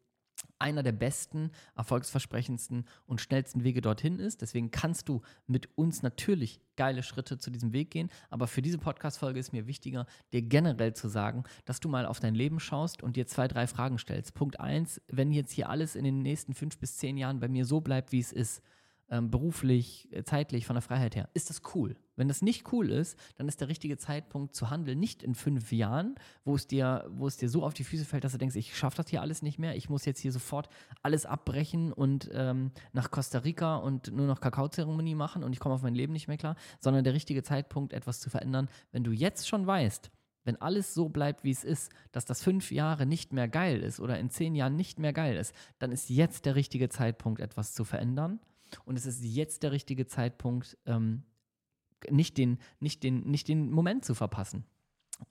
einer 0.58 0.82
der 0.82 0.92
besten, 0.92 1.50
erfolgsversprechendsten 1.76 2.84
und 3.06 3.20
schnellsten 3.20 3.64
Wege 3.64 3.80
dorthin 3.80 4.18
ist. 4.18 4.42
Deswegen 4.42 4.70
kannst 4.70 5.08
du 5.08 5.22
mit 5.46 5.68
uns 5.76 6.02
natürlich 6.02 6.60
geile 6.76 7.02
Schritte 7.02 7.38
zu 7.38 7.50
diesem 7.50 7.72
Weg 7.72 7.90
gehen. 7.90 8.10
Aber 8.30 8.46
für 8.46 8.62
diese 8.62 8.78
Podcast-Folge 8.78 9.38
ist 9.38 9.52
mir 9.52 9.66
wichtiger, 9.66 10.06
dir 10.32 10.42
generell 10.42 10.94
zu 10.94 11.08
sagen, 11.08 11.44
dass 11.64 11.80
du 11.80 11.88
mal 11.88 12.06
auf 12.06 12.20
dein 12.20 12.34
Leben 12.34 12.60
schaust 12.60 13.02
und 13.02 13.16
dir 13.16 13.26
zwei, 13.26 13.48
drei 13.48 13.66
Fragen 13.66 13.98
stellst. 13.98 14.34
Punkt 14.34 14.60
eins, 14.60 15.00
wenn 15.08 15.32
jetzt 15.32 15.52
hier 15.52 15.68
alles 15.68 15.96
in 15.96 16.04
den 16.04 16.22
nächsten 16.22 16.54
fünf 16.54 16.78
bis 16.78 16.96
zehn 16.96 17.16
Jahren 17.16 17.40
bei 17.40 17.48
mir 17.48 17.64
so 17.64 17.80
bleibt, 17.80 18.12
wie 18.12 18.20
es 18.20 18.32
ist, 18.32 18.62
ähm, 19.10 19.30
beruflich, 19.30 20.08
äh, 20.12 20.22
zeitlich, 20.22 20.66
von 20.66 20.74
der 20.74 20.82
Freiheit 20.82 21.16
her, 21.16 21.28
ist 21.34 21.50
das 21.50 21.62
cool. 21.74 21.96
Wenn 22.16 22.28
das 22.28 22.42
nicht 22.42 22.72
cool 22.72 22.90
ist, 22.90 23.18
dann 23.36 23.48
ist 23.48 23.60
der 23.60 23.68
richtige 23.68 23.96
Zeitpunkt 23.96 24.54
zu 24.54 24.70
handeln 24.70 24.98
nicht 24.98 25.22
in 25.22 25.34
fünf 25.34 25.72
Jahren, 25.72 26.16
wo 26.44 26.56
es 26.56 26.66
dir, 26.66 27.06
wo 27.10 27.26
es 27.26 27.36
dir 27.36 27.48
so 27.48 27.64
auf 27.64 27.74
die 27.74 27.84
Füße 27.84 28.04
fällt, 28.04 28.24
dass 28.24 28.32
du 28.32 28.38
denkst, 28.38 28.56
ich 28.56 28.76
schaffe 28.76 28.96
das 28.96 29.08
hier 29.08 29.22
alles 29.22 29.42
nicht 29.42 29.58
mehr, 29.58 29.76
ich 29.76 29.88
muss 29.88 30.04
jetzt 30.04 30.20
hier 30.20 30.32
sofort 30.32 30.68
alles 31.02 31.26
abbrechen 31.26 31.92
und 31.92 32.28
ähm, 32.32 32.72
nach 32.92 33.10
Costa 33.10 33.38
Rica 33.38 33.76
und 33.76 34.12
nur 34.12 34.26
noch 34.26 34.40
Kakaozeremonie 34.40 35.14
machen 35.14 35.44
und 35.44 35.52
ich 35.52 35.60
komme 35.60 35.74
auf 35.74 35.82
mein 35.82 35.94
Leben 35.94 36.12
nicht 36.12 36.28
mehr 36.28 36.36
klar, 36.36 36.56
sondern 36.80 37.04
der 37.04 37.14
richtige 37.14 37.42
Zeitpunkt, 37.42 37.92
etwas 37.92 38.20
zu 38.20 38.30
verändern, 38.30 38.68
wenn 38.92 39.04
du 39.04 39.12
jetzt 39.12 39.48
schon 39.48 39.66
weißt, 39.66 40.10
wenn 40.48 40.60
alles 40.62 40.94
so 40.94 41.10
bleibt, 41.10 41.44
wie 41.44 41.50
es 41.50 41.62
ist, 41.62 41.92
dass 42.10 42.24
das 42.24 42.42
fünf 42.42 42.72
Jahre 42.72 43.04
nicht 43.04 43.34
mehr 43.34 43.48
geil 43.48 43.82
ist 43.82 44.00
oder 44.00 44.18
in 44.18 44.30
zehn 44.30 44.54
Jahren 44.54 44.76
nicht 44.76 44.98
mehr 44.98 45.12
geil 45.12 45.36
ist, 45.36 45.54
dann 45.78 45.92
ist 45.92 46.08
jetzt 46.08 46.46
der 46.46 46.54
richtige 46.54 46.88
Zeitpunkt, 46.88 47.40
etwas 47.40 47.74
zu 47.74 47.84
verändern. 47.84 48.40
Und 48.84 48.96
es 48.96 49.06
ist 49.06 49.24
jetzt 49.24 49.62
der 49.62 49.72
richtige 49.72 50.06
Zeitpunkt, 50.06 50.76
ähm, 50.86 51.22
nicht, 52.10 52.38
den, 52.38 52.58
nicht, 52.80 53.02
den, 53.02 53.28
nicht 53.30 53.48
den 53.48 53.70
Moment 53.70 54.04
zu 54.04 54.14
verpassen. 54.14 54.64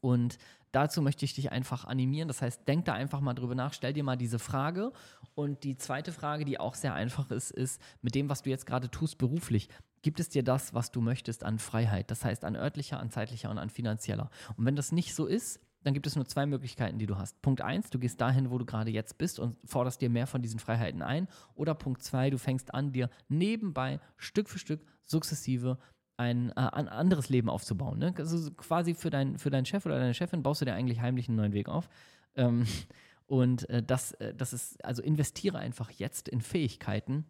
Und 0.02 0.38
dazu 0.71 1.02
möchte 1.02 1.26
ich 1.26 1.34
dich 1.34 1.52
einfach 1.52 1.86
animieren. 1.86 2.28
Das 2.28 2.41
heißt, 2.41 2.67
denk 2.67 2.86
da 2.86 2.93
einfach 2.93 3.21
mal 3.21 3.34
drüber 3.34 3.56
nach, 3.56 3.73
stell 3.73 3.93
dir 3.93 4.04
mal 4.04 4.17
diese 4.17 4.39
Frage. 4.39 4.91
Und 5.34 5.63
die 5.63 5.78
zweite 5.78 6.12
Frage, 6.12 6.45
die 6.45 6.60
auch 6.60 6.76
sehr 6.76 6.93
einfach 6.93 7.32
ist, 7.32 7.52
ist, 7.52 7.82
mit 8.02 8.15
dem, 8.15 8.30
was 8.30 8.41
du 8.41 8.50
jetzt 8.50 8.65
gerade 8.65 8.89
tust 8.89 9.17
beruflich, 9.17 9.69
gibt 10.02 10.19
es 10.19 10.30
dir 10.30 10.43
das, 10.43 10.73
was 10.73 10.91
du 10.91 11.02
möchtest 11.02 11.43
an 11.43 11.60
Freiheit? 11.60 12.12
Das 12.12 12.23
heißt, 12.26 12.43
an 12.43 12.56
örtlicher, 12.56 13.00
an 13.00 13.12
zeitlicher 13.12 13.50
und 13.50 13.58
an 13.58 13.69
finanzieller. 13.69 14.30
Und 14.56 14.65
wenn 14.65 14.76
das 14.76 14.91
nicht 14.91 15.15
so 15.15 15.26
ist, 15.26 15.60
dann 15.84 15.94
gibt 15.94 16.08
es 16.08 16.16
nur 16.16 16.26
zwei 16.26 16.46
Möglichkeiten, 16.46 16.98
die 16.98 17.06
du 17.06 17.18
hast. 17.18 17.42
Punkt 17.42 17.62
eins, 17.62 17.90
du 17.90 18.00
gehst 18.00 18.20
dahin, 18.20 18.50
wo 18.50 18.58
du 18.58 18.66
gerade 18.66 18.92
jetzt 18.92 19.18
bist 19.18 19.40
und 19.40 19.58
forderst 19.66 20.02
dir 20.02 20.10
mehr 20.10 20.28
von 20.28 20.42
diesen 20.42 20.60
Freiheiten 20.60 21.02
ein. 21.02 21.28
Oder 21.56 21.76
Punkt 21.76 22.04
zwei, 22.04 22.30
du 22.30 22.38
fängst 22.38 22.74
an, 22.74 22.92
dir 22.92 23.10
nebenbei 23.30 24.00
Stück 24.18 24.50
für 24.50 24.60
Stück 24.60 24.82
sukzessive 25.06 25.78
ein, 26.18 26.50
äh, 26.52 26.56
ein 26.56 26.90
anderes 26.90 27.30
Leben 27.30 27.50
aufzubauen. 27.50 28.00
Ne? 28.00 28.13
Also 28.18 28.52
quasi 28.52 28.96
für, 28.96 29.10
dein, 29.10 29.38
für 29.38 29.50
deinen 29.50 29.66
Chef 29.66 29.86
oder 29.86 30.00
deine 30.00 30.13
Chefin 30.13 30.44
baust 30.44 30.62
du 30.62 30.66
dir 30.66 30.74
eigentlich 30.74 31.00
heimlich 31.00 31.28
einen 31.30 31.38
neuen 31.38 31.54
Weg 31.54 31.70
auf. 31.70 31.90
Ähm, 32.36 32.66
und 33.28 33.70
äh, 33.70 33.84
das, 33.84 34.13
äh, 34.13 34.34
das 34.34 34.54
ist, 34.54 34.84
also 34.84 35.02
investiere 35.02 35.60
einfach 35.60 35.92
jetzt 35.92 36.28
in 36.28 36.42
Fähigkeiten, 36.42 37.26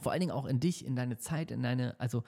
vor 0.00 0.12
allen 0.12 0.20
Dingen 0.20 0.32
auch 0.32 0.46
in 0.46 0.58
dich, 0.58 0.86
in 0.86 0.96
deine 0.96 1.18
Zeit, 1.18 1.50
in 1.50 1.62
deine, 1.62 2.00
also 2.00 2.24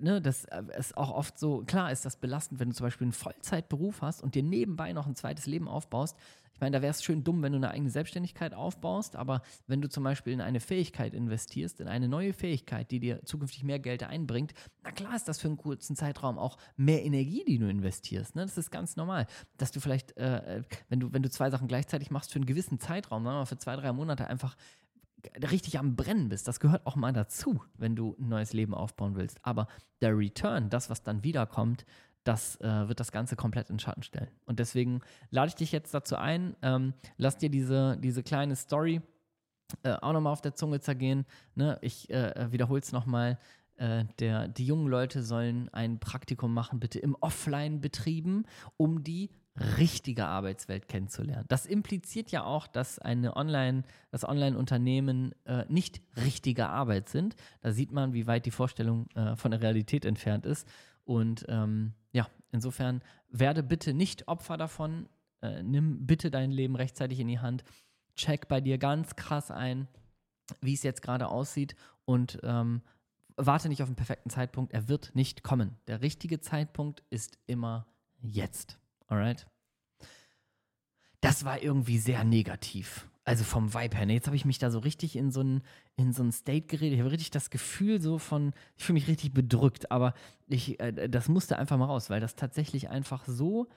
ne, 0.00 0.20
das 0.20 0.44
äh, 0.46 0.62
ist 0.78 0.96
auch 0.96 1.10
oft 1.10 1.38
so, 1.38 1.62
klar 1.64 1.92
ist 1.92 2.04
das 2.04 2.16
belastend, 2.16 2.60
wenn 2.60 2.70
du 2.70 2.74
zum 2.74 2.86
Beispiel 2.86 3.06
einen 3.06 3.12
Vollzeitberuf 3.12 4.02
hast 4.02 4.22
und 4.22 4.34
dir 4.34 4.42
nebenbei 4.42 4.92
noch 4.92 5.06
ein 5.06 5.16
zweites 5.16 5.46
Leben 5.46 5.68
aufbaust. 5.68 6.16
Ich 6.56 6.60
meine, 6.60 6.74
da 6.74 6.80
wäre 6.80 6.90
es 6.90 7.04
schön 7.04 7.22
dumm, 7.22 7.42
wenn 7.42 7.52
du 7.52 7.58
eine 7.58 7.70
eigene 7.70 7.90
Selbstständigkeit 7.90 8.54
aufbaust, 8.54 9.14
aber 9.14 9.42
wenn 9.66 9.82
du 9.82 9.90
zum 9.90 10.04
Beispiel 10.04 10.32
in 10.32 10.40
eine 10.40 10.58
Fähigkeit 10.58 11.12
investierst, 11.12 11.80
in 11.80 11.86
eine 11.86 12.08
neue 12.08 12.32
Fähigkeit, 12.32 12.90
die 12.90 12.98
dir 12.98 13.22
zukünftig 13.26 13.62
mehr 13.62 13.78
Geld 13.78 14.02
einbringt, 14.02 14.54
na 14.82 14.90
klar 14.90 15.14
ist 15.14 15.28
das 15.28 15.38
für 15.38 15.48
einen 15.48 15.58
kurzen 15.58 15.96
Zeitraum 15.96 16.38
auch 16.38 16.56
mehr 16.78 17.04
Energie, 17.04 17.44
die 17.46 17.58
du 17.58 17.68
investierst. 17.68 18.36
Ne? 18.36 18.40
Das 18.40 18.56
ist 18.56 18.70
ganz 18.70 18.96
normal, 18.96 19.26
dass 19.58 19.70
du 19.70 19.80
vielleicht, 19.80 20.16
äh, 20.16 20.62
wenn, 20.88 21.00
du, 21.00 21.12
wenn 21.12 21.22
du 21.22 21.28
zwei 21.28 21.50
Sachen 21.50 21.68
gleichzeitig 21.68 22.10
machst, 22.10 22.32
für 22.32 22.36
einen 22.36 22.46
gewissen 22.46 22.80
Zeitraum, 22.80 23.24
ne, 23.24 23.44
für 23.44 23.58
zwei, 23.58 23.76
drei 23.76 23.92
Monate 23.92 24.26
einfach 24.26 24.56
richtig 25.50 25.78
am 25.78 25.96
Brennen 25.96 26.28
bist. 26.28 26.46
Das 26.48 26.60
gehört 26.60 26.86
auch 26.86 26.96
mal 26.96 27.12
dazu, 27.12 27.62
wenn 27.74 27.96
du 27.96 28.16
ein 28.18 28.28
neues 28.28 28.52
Leben 28.52 28.74
aufbauen 28.74 29.16
willst. 29.16 29.44
Aber 29.44 29.68
der 30.00 30.16
Return, 30.16 30.70
das, 30.70 30.90
was 30.90 31.02
dann 31.02 31.24
wiederkommt, 31.24 31.84
das 32.24 32.60
äh, 32.60 32.88
wird 32.88 33.00
das 33.00 33.12
Ganze 33.12 33.36
komplett 33.36 33.70
in 33.70 33.78
Schatten 33.78 34.02
stellen. 34.02 34.30
Und 34.46 34.58
deswegen 34.58 35.00
lade 35.30 35.48
ich 35.48 35.54
dich 35.54 35.72
jetzt 35.72 35.94
dazu 35.94 36.16
ein, 36.16 36.56
ähm, 36.62 36.94
lass 37.16 37.38
dir 37.38 37.50
diese, 37.50 37.96
diese 37.98 38.22
kleine 38.22 38.56
Story 38.56 39.00
äh, 39.82 39.94
auch 39.94 40.12
nochmal 40.12 40.32
auf 40.32 40.42
der 40.42 40.54
Zunge 40.54 40.80
zergehen. 40.80 41.24
Ne? 41.54 41.78
Ich 41.82 42.10
äh, 42.10 42.50
wiederhole 42.50 42.80
es 42.80 42.92
nochmal. 42.92 43.38
Äh, 43.76 44.04
der, 44.18 44.48
die 44.48 44.66
jungen 44.66 44.88
Leute 44.88 45.22
sollen 45.22 45.68
ein 45.70 46.00
Praktikum 46.00 46.52
machen, 46.52 46.80
bitte 46.80 46.98
im 46.98 47.14
Offline-Betrieben, 47.20 48.46
um 48.76 49.04
die 49.04 49.30
richtige 49.78 50.26
Arbeitswelt 50.26 50.88
kennenzulernen. 50.88 51.46
Das 51.48 51.66
impliziert 51.66 52.30
ja 52.30 52.44
auch, 52.44 52.66
dass 52.66 52.98
eine 52.98 53.36
Online, 53.36 53.84
das 54.10 54.24
Online-Unternehmen 54.24 55.34
äh, 55.44 55.64
nicht 55.68 56.02
richtige 56.16 56.68
Arbeit 56.68 57.08
sind. 57.08 57.36
Da 57.60 57.72
sieht 57.72 57.92
man, 57.92 58.12
wie 58.12 58.26
weit 58.26 58.46
die 58.46 58.50
Vorstellung 58.50 59.08
äh, 59.14 59.36
von 59.36 59.50
der 59.50 59.62
Realität 59.62 60.04
entfernt 60.04 60.46
ist. 60.46 60.68
Und 61.04 61.46
ähm, 61.48 61.94
ja, 62.12 62.28
insofern 62.52 63.02
werde 63.28 63.62
bitte 63.62 63.94
nicht 63.94 64.28
Opfer 64.28 64.56
davon. 64.56 65.08
Äh, 65.42 65.62
nimm 65.62 66.06
bitte 66.06 66.30
dein 66.30 66.50
Leben 66.50 66.76
rechtzeitig 66.76 67.20
in 67.20 67.28
die 67.28 67.38
Hand. 67.38 67.64
Check 68.14 68.48
bei 68.48 68.60
dir 68.60 68.78
ganz 68.78 69.16
krass 69.16 69.50
ein, 69.50 69.88
wie 70.60 70.74
es 70.74 70.82
jetzt 70.82 71.02
gerade 71.02 71.28
aussieht 71.28 71.76
und 72.04 72.38
ähm, 72.42 72.82
warte 73.36 73.68
nicht 73.68 73.82
auf 73.82 73.88
den 73.88 73.96
perfekten 73.96 74.30
Zeitpunkt. 74.30 74.72
Er 74.72 74.88
wird 74.88 75.14
nicht 75.14 75.42
kommen. 75.42 75.76
Der 75.86 76.00
richtige 76.00 76.40
Zeitpunkt 76.40 77.02
ist 77.10 77.38
immer 77.46 77.86
jetzt. 78.20 78.78
Alright? 79.06 79.46
Das 81.20 81.44
war 81.44 81.62
irgendwie 81.62 81.98
sehr 81.98 82.24
negativ. 82.24 83.08
Also 83.24 83.42
vom 83.42 83.74
Vibe 83.74 83.96
her. 83.96 84.06
Ne? 84.06 84.14
Jetzt 84.14 84.26
habe 84.26 84.36
ich 84.36 84.44
mich 84.44 84.58
da 84.58 84.70
so 84.70 84.78
richtig 84.78 85.16
in 85.16 85.32
so 85.32 85.40
ein, 85.40 85.62
in 85.96 86.12
so 86.12 86.30
State 86.30 86.68
geredet. 86.68 86.94
Ich 86.94 87.00
habe 87.00 87.10
richtig 87.10 87.32
das 87.32 87.50
Gefühl 87.50 88.00
so 88.00 88.18
von, 88.18 88.52
ich 88.76 88.84
fühle 88.84 88.94
mich 88.94 89.08
richtig 89.08 89.34
bedrückt, 89.34 89.90
aber 89.90 90.14
ich, 90.46 90.78
äh, 90.78 91.08
das 91.08 91.28
musste 91.28 91.58
einfach 91.58 91.76
mal 91.76 91.86
raus, 91.86 92.08
weil 92.08 92.20
das 92.20 92.36
tatsächlich 92.36 92.88
einfach 92.88 93.24
so 93.26 93.68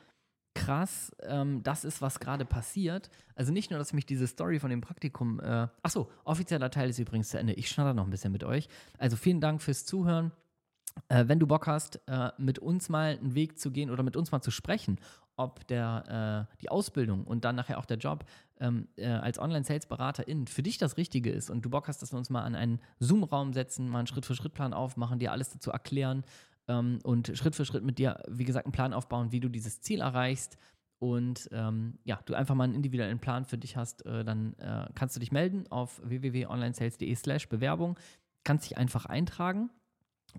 krass 0.53 1.11
ähm, 1.23 1.63
das 1.63 1.85
ist, 1.85 2.01
was 2.01 2.19
gerade 2.19 2.45
passiert. 2.45 3.09
Also 3.35 3.51
nicht 3.51 3.71
nur, 3.71 3.79
dass 3.79 3.93
mich 3.93 4.05
diese 4.05 4.27
Story 4.27 4.59
von 4.59 4.69
dem 4.69 4.81
Praktikum, 4.81 5.39
äh, 5.39 5.67
achso, 5.81 6.11
offizieller 6.25 6.69
Teil 6.69 6.89
ist 6.89 6.99
übrigens 6.99 7.29
zu 7.29 7.39
Ende. 7.39 7.53
Ich 7.53 7.69
schnatter 7.69 7.93
noch 7.93 8.03
ein 8.03 8.09
bisschen 8.09 8.31
mit 8.31 8.43
euch. 8.43 8.67
Also 8.97 9.15
vielen 9.15 9.41
Dank 9.41 9.61
fürs 9.61 9.85
Zuhören. 9.85 10.31
Äh, 11.07 11.27
wenn 11.27 11.39
du 11.39 11.47
Bock 11.47 11.67
hast, 11.67 12.01
äh, 12.07 12.31
mit 12.37 12.59
uns 12.59 12.89
mal 12.89 13.17
einen 13.17 13.35
Weg 13.35 13.59
zu 13.59 13.71
gehen 13.71 13.89
oder 13.89 14.03
mit 14.03 14.15
uns 14.15 14.31
mal 14.31 14.41
zu 14.41 14.51
sprechen, 14.51 14.99
ob 15.39 15.65
der, 15.67 16.47
äh, 16.51 16.55
die 16.61 16.69
Ausbildung 16.69 17.23
und 17.23 17.45
dann 17.45 17.55
nachher 17.55 17.77
auch 17.79 17.85
der 17.85 17.97
Job 17.97 18.25
ähm, 18.59 18.89
äh, 18.97 19.07
als 19.07 19.39
Online-Sales-Beraterin 19.39 20.47
für 20.47 20.61
dich 20.61 20.77
das 20.77 20.97
Richtige 20.97 21.31
ist 21.31 21.49
und 21.49 21.63
du 21.63 21.69
Bock 21.69 21.87
hast, 21.87 22.01
dass 22.01 22.11
wir 22.11 22.17
uns 22.17 22.29
mal 22.29 22.43
an 22.43 22.55
einen 22.55 22.81
Zoom-Raum 22.99 23.53
setzen, 23.53 23.87
mal 23.87 23.99
einen 23.99 24.07
Schritt-für-Schritt-Plan 24.07 24.73
aufmachen, 24.73 25.17
dir 25.17 25.31
alles 25.31 25.49
dazu 25.49 25.71
erklären 25.71 26.25
ähm, 26.67 26.99
und 27.03 27.31
Schritt 27.35 27.55
für 27.55 27.63
Schritt 27.63 27.85
mit 27.85 27.99
dir, 27.99 28.21
wie 28.27 28.43
gesagt, 28.43 28.65
einen 28.65 28.73
Plan 28.73 28.93
aufbauen, 28.93 29.31
wie 29.31 29.39
du 29.39 29.47
dieses 29.47 29.79
Ziel 29.81 30.01
erreichst 30.01 30.57
und 30.99 31.47
ähm, 31.53 31.99
ja, 32.03 32.19
du 32.25 32.33
einfach 32.33 32.55
mal 32.55 32.65
einen 32.65 32.75
individuellen 32.75 33.19
Plan 33.19 33.45
für 33.45 33.57
dich 33.57 33.77
hast, 33.77 34.05
äh, 34.05 34.25
dann 34.25 34.55
äh, 34.59 34.87
kannst 34.93 35.15
du 35.15 35.21
dich 35.21 35.31
melden 35.31 35.67
auf 35.69 36.01
www.onlinesales.de 36.03 37.15
slash 37.15 37.47
Bewerbung, 37.47 37.97
kannst 38.43 38.69
dich 38.69 38.77
einfach 38.77 39.05
eintragen 39.05 39.69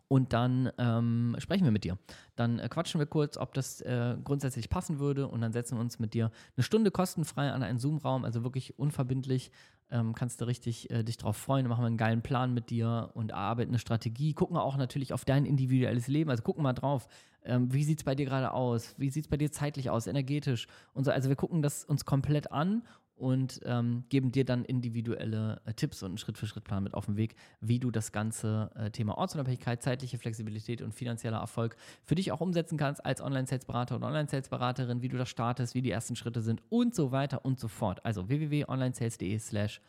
Und 0.09 0.33
dann 0.33 0.70
ähm, 0.79 1.37
sprechen 1.38 1.64
wir 1.64 1.70
mit 1.70 1.85
dir. 1.85 1.98
Dann 2.37 2.59
äh, 2.59 2.68
quatschen 2.68 2.98
wir 2.98 3.07
kurz, 3.07 3.37
ob 3.37 3.55
das 3.55 3.81
äh, 3.81 4.16
grundsätzlich 4.22 4.68
passen 4.70 4.98
würde. 4.98 5.29
Und 5.29 5.40
dann 5.40 5.53
setzen 5.53 5.76
wir 5.76 5.81
uns 5.81 5.98
mit 5.98 6.14
dir 6.14 6.31
eine 6.57 6.62
Stunde 6.64 6.90
kostenfrei 6.90 7.50
an 7.50 7.62
einen 7.62 7.79
Zoom-Raum, 7.79 8.24
also 8.24 8.42
wirklich 8.44 8.79
unverbindlich. 8.79 9.50
Ähm, 9.92 10.14
kannst 10.14 10.40
du 10.40 10.44
richtig 10.44 10.90
äh, 10.90 11.03
dich 11.03 11.16
drauf 11.16 11.37
freuen. 11.37 11.64
Dann 11.64 11.70
machen 11.70 11.83
wir 11.83 11.88
einen 11.88 11.96
geilen 11.96 12.22
Plan 12.22 12.55
mit 12.55 12.70
dir 12.70 13.11
und 13.14 13.33
erarbeiten 13.33 13.70
eine 13.70 13.79
Strategie. 13.79 14.35
Gucken 14.35 14.57
auch 14.57 14.76
natürlich 14.76 15.12
auf 15.12 15.24
dein 15.24 15.44
individuelles 15.44 16.07
Leben. 16.07 16.31
Also 16.31 16.42
gucken 16.42 16.62
mal 16.62 16.72
drauf, 16.72 17.09
ähm, 17.44 17.72
wie 17.72 17.85
sieht 17.85 17.98
es 17.98 18.05
bei 18.05 18.14
dir 18.14 18.26
gerade 18.26 18.53
aus? 18.53 18.94
Wie 18.98 19.11
sieht 19.11 19.24
es 19.24 19.29
bei 19.29 19.37
dir 19.37 19.50
zeitlich 19.50 19.90
aus, 19.90 20.07
energetisch 20.07 20.68
und 20.94 21.05
so. 21.05 21.11
Also 21.11 21.29
wir 21.29 21.37
gucken 21.37 21.62
das 21.62 21.85
uns 21.85 22.05
komplett 22.05 22.53
an 22.53 22.83
und 23.20 23.61
ähm, 23.64 24.04
geben 24.09 24.33
dir 24.33 24.44
dann 24.44 24.64
individuelle 24.64 25.61
äh, 25.66 25.74
Tipps 25.74 26.02
und 26.02 26.11
einen 26.11 26.18
Schritt-für-Schritt-Plan 26.18 26.83
mit 26.83 26.94
auf 26.94 27.06
den 27.06 27.16
Weg, 27.16 27.37
wie 27.61 27.78
du 27.78 27.90
das 27.90 28.12
ganze 28.12 28.70
äh, 28.74 28.90
Thema 28.90 29.18
Ortsunabhängigkeit, 29.18 29.83
zeitliche 29.83 30.18
Flexibilität 30.18 30.80
und 30.80 30.94
finanzieller 30.94 31.38
Erfolg 31.38 31.76
für 32.02 32.14
dich 32.14 32.33
auch 32.33 32.40
umsetzen 32.40 32.78
kannst 32.78 33.04
als 33.04 33.20
Online-Sales-Berater 33.20 33.96
oder 33.96 34.06
Online-Sales-Beraterin, 34.06 35.02
wie 35.02 35.09
du 35.09 35.18
das 35.18 35.28
startest, 35.28 35.74
wie 35.74 35.83
die 35.83 35.90
ersten 35.90 36.16
Schritte 36.16 36.40
sind 36.40 36.62
und 36.70 36.94
so 36.94 37.12
weiter 37.12 37.44
und 37.44 37.61
so 37.61 37.68
fort. 37.68 38.04
Also 38.04 38.28
www.onlinesales.de 38.28 39.38
slash 39.38 39.83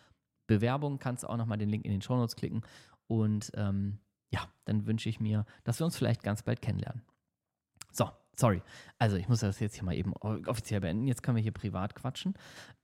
Bewerbung 0.47 0.99
kannst 0.99 1.23
du 1.23 1.27
auch 1.27 1.37
nochmal 1.37 1.57
den 1.57 1.69
Link 1.69 1.85
in 1.85 1.91
den 1.91 2.01
Show 2.01 2.17
Notes 2.17 2.35
klicken 2.35 2.63
und 3.07 3.51
ähm, 3.55 3.99
ja, 4.29 4.41
dann 4.65 4.85
wünsche 4.85 5.07
ich 5.07 5.19
mir, 5.19 5.45
dass 5.63 5.79
wir 5.79 5.85
uns 5.85 5.97
vielleicht 5.97 6.23
ganz 6.23 6.43
bald 6.43 6.61
kennenlernen. 6.61 7.01
So, 7.91 8.09
sorry. 8.41 8.61
Also 8.99 9.15
ich 9.15 9.29
muss 9.29 9.39
das 9.39 9.59
jetzt 9.59 9.75
hier 9.75 9.85
mal 9.85 9.95
eben 9.95 10.13
offiziell 10.13 10.81
beenden. 10.81 11.07
Jetzt 11.07 11.23
können 11.23 11.37
wir 11.37 11.43
hier 11.43 11.53
privat 11.53 11.95
quatschen. 11.95 12.33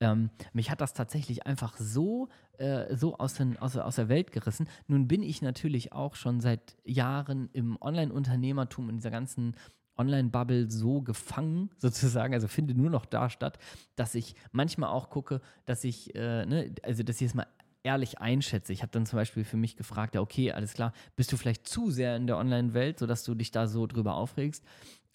Ähm, 0.00 0.30
mich 0.52 0.70
hat 0.70 0.80
das 0.80 0.94
tatsächlich 0.94 1.46
einfach 1.46 1.76
so, 1.76 2.28
äh, 2.56 2.96
so 2.96 3.18
aus, 3.18 3.34
den, 3.34 3.58
aus, 3.58 3.76
aus 3.76 3.96
der 3.96 4.08
Welt 4.08 4.32
gerissen. 4.32 4.68
Nun 4.86 5.08
bin 5.08 5.22
ich 5.22 5.42
natürlich 5.42 5.92
auch 5.92 6.14
schon 6.14 6.40
seit 6.40 6.76
Jahren 6.84 7.50
im 7.52 7.76
Online-Unternehmertum, 7.80 8.88
in 8.88 8.96
dieser 8.96 9.10
ganzen 9.10 9.54
Online-Bubble 9.96 10.70
so 10.70 11.02
gefangen, 11.02 11.70
sozusagen, 11.78 12.32
also 12.32 12.48
finde 12.48 12.74
nur 12.74 12.88
noch 12.88 13.04
da 13.04 13.28
statt, 13.28 13.58
dass 13.96 14.14
ich 14.14 14.34
manchmal 14.52 14.90
auch 14.90 15.10
gucke, 15.10 15.40
dass 15.66 15.84
ich, 15.84 16.14
äh, 16.14 16.46
ne, 16.46 16.72
also 16.82 17.02
dass 17.02 17.20
ich 17.20 17.26
es 17.26 17.34
mal 17.34 17.46
ehrlich 17.82 18.18
einschätze. 18.18 18.72
Ich 18.72 18.82
habe 18.82 18.92
dann 18.92 19.06
zum 19.06 19.16
Beispiel 19.16 19.44
für 19.44 19.56
mich 19.56 19.76
gefragt, 19.76 20.14
ja, 20.14 20.20
okay, 20.20 20.52
alles 20.52 20.74
klar, 20.74 20.92
bist 21.16 21.32
du 21.32 21.36
vielleicht 21.36 21.66
zu 21.66 21.90
sehr 21.90 22.16
in 22.16 22.26
der 22.26 22.36
Online-Welt, 22.36 22.98
sodass 22.98 23.24
du 23.24 23.34
dich 23.34 23.50
da 23.50 23.66
so 23.66 23.86
drüber 23.86 24.14
aufregst? 24.14 24.64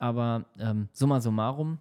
Aber 0.04 0.44
ähm, 0.60 0.90
summa 0.92 1.22
summarum, 1.22 1.80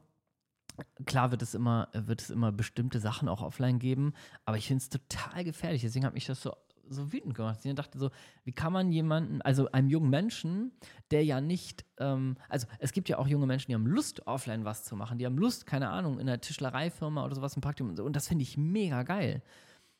klar 1.07 1.33
wird 1.33 1.43
es 1.43 1.57
immer, 1.57 1.89
wird 1.93 2.23
es 2.23 2.31
immer 2.31 2.53
bestimmte 2.53 3.01
Sachen 3.01 3.29
auch 3.29 3.43
offline 3.43 3.81
geben, 3.81 4.13
aber 4.45 4.57
ich 4.57 4.69
finde 4.69 4.81
es 4.81 4.89
total 4.89 5.43
gefährlich. 5.43 5.83
Deswegen 5.83 6.07
hat 6.07 6.15
mich 6.15 6.27
das 6.27 6.41
so, 6.41 6.55
so 6.89 7.13
wütend 7.13 7.35
gemacht. 7.35 7.59
Ich 7.65 7.75
dachte 7.75 7.99
so, 7.99 8.11
wie 8.45 8.53
kann 8.53 8.73
man 8.73 8.93
jemanden, 8.93 9.43
also 9.43 9.73
einem 9.73 9.89
jungen 9.89 10.09
Menschen, 10.09 10.71
der 11.11 11.25
ja 11.25 11.41
nicht, 11.41 11.85
ähm, 11.99 12.37
also 12.49 12.69
es 12.79 12.93
gibt 12.93 13.09
ja 13.09 13.19
auch 13.19 13.27
junge 13.27 13.49
Menschen, 13.49 13.73
die 13.73 13.75
haben 13.75 13.89
Lust, 13.89 14.25
offline 14.25 14.65
was 14.65 14.85
zu 14.85 14.95
machen, 14.95 15.19
die 15.19 15.27
haben 15.27 15.37
Lust, 15.37 15.67
keine 15.67 15.89
Ahnung, 15.89 16.21
in 16.21 16.29
einer 16.29 16.41
Tischlereifirma 16.41 17.25
oder 17.25 17.35
sowas 17.35 17.57
ein 17.57 17.61
Praktikum 17.61 17.91
und, 17.91 17.97
so, 17.97 18.05
und 18.05 18.15
das 18.15 18.29
finde 18.29 18.45
ich 18.45 18.57
mega 18.57 19.03
geil. 19.03 19.43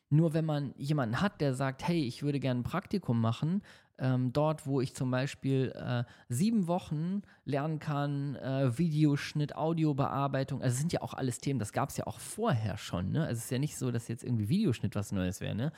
Nur 0.09 0.33
wenn 0.33 0.45
man 0.45 0.73
jemanden 0.77 1.19
hat, 1.19 1.41
der 1.41 1.55
sagt, 1.55 1.85
hey, 1.85 2.05
ich 2.05 2.23
würde 2.23 2.39
gerne 2.39 2.61
ein 2.61 2.63
Praktikum 2.63 3.19
machen, 3.19 3.63
ähm, 4.03 4.33
dort, 4.33 4.67
wo 4.67 4.81
ich 4.81 4.93
zum 4.93 5.09
Beispiel 5.09 5.71
äh, 5.75 6.03
sieben 6.27 6.67
Wochen 6.67 7.21
lernen 7.45 7.79
kann, 7.79 8.35
äh, 8.35 8.77
Videoschnitt, 8.77 9.55
Audiobearbeitung, 9.55 10.61
also 10.61 10.73
es 10.73 10.79
sind 10.79 10.91
ja 10.91 11.01
auch 11.01 11.13
alles 11.13 11.39
Themen, 11.39 11.57
das 11.57 11.71
gab 11.71 11.89
es 11.89 11.97
ja 11.97 12.05
auch 12.05 12.19
vorher 12.19 12.77
schon, 12.77 13.11
ne? 13.11 13.21
Also 13.21 13.39
es 13.39 13.45
ist 13.45 13.51
ja 13.51 13.59
nicht 13.59 13.77
so, 13.77 13.91
dass 13.91 14.09
jetzt 14.09 14.25
irgendwie 14.25 14.49
Videoschnitt 14.49 14.95
was 14.95 15.13
Neues 15.13 15.39
wäre, 15.39 15.55
ne? 15.55 15.71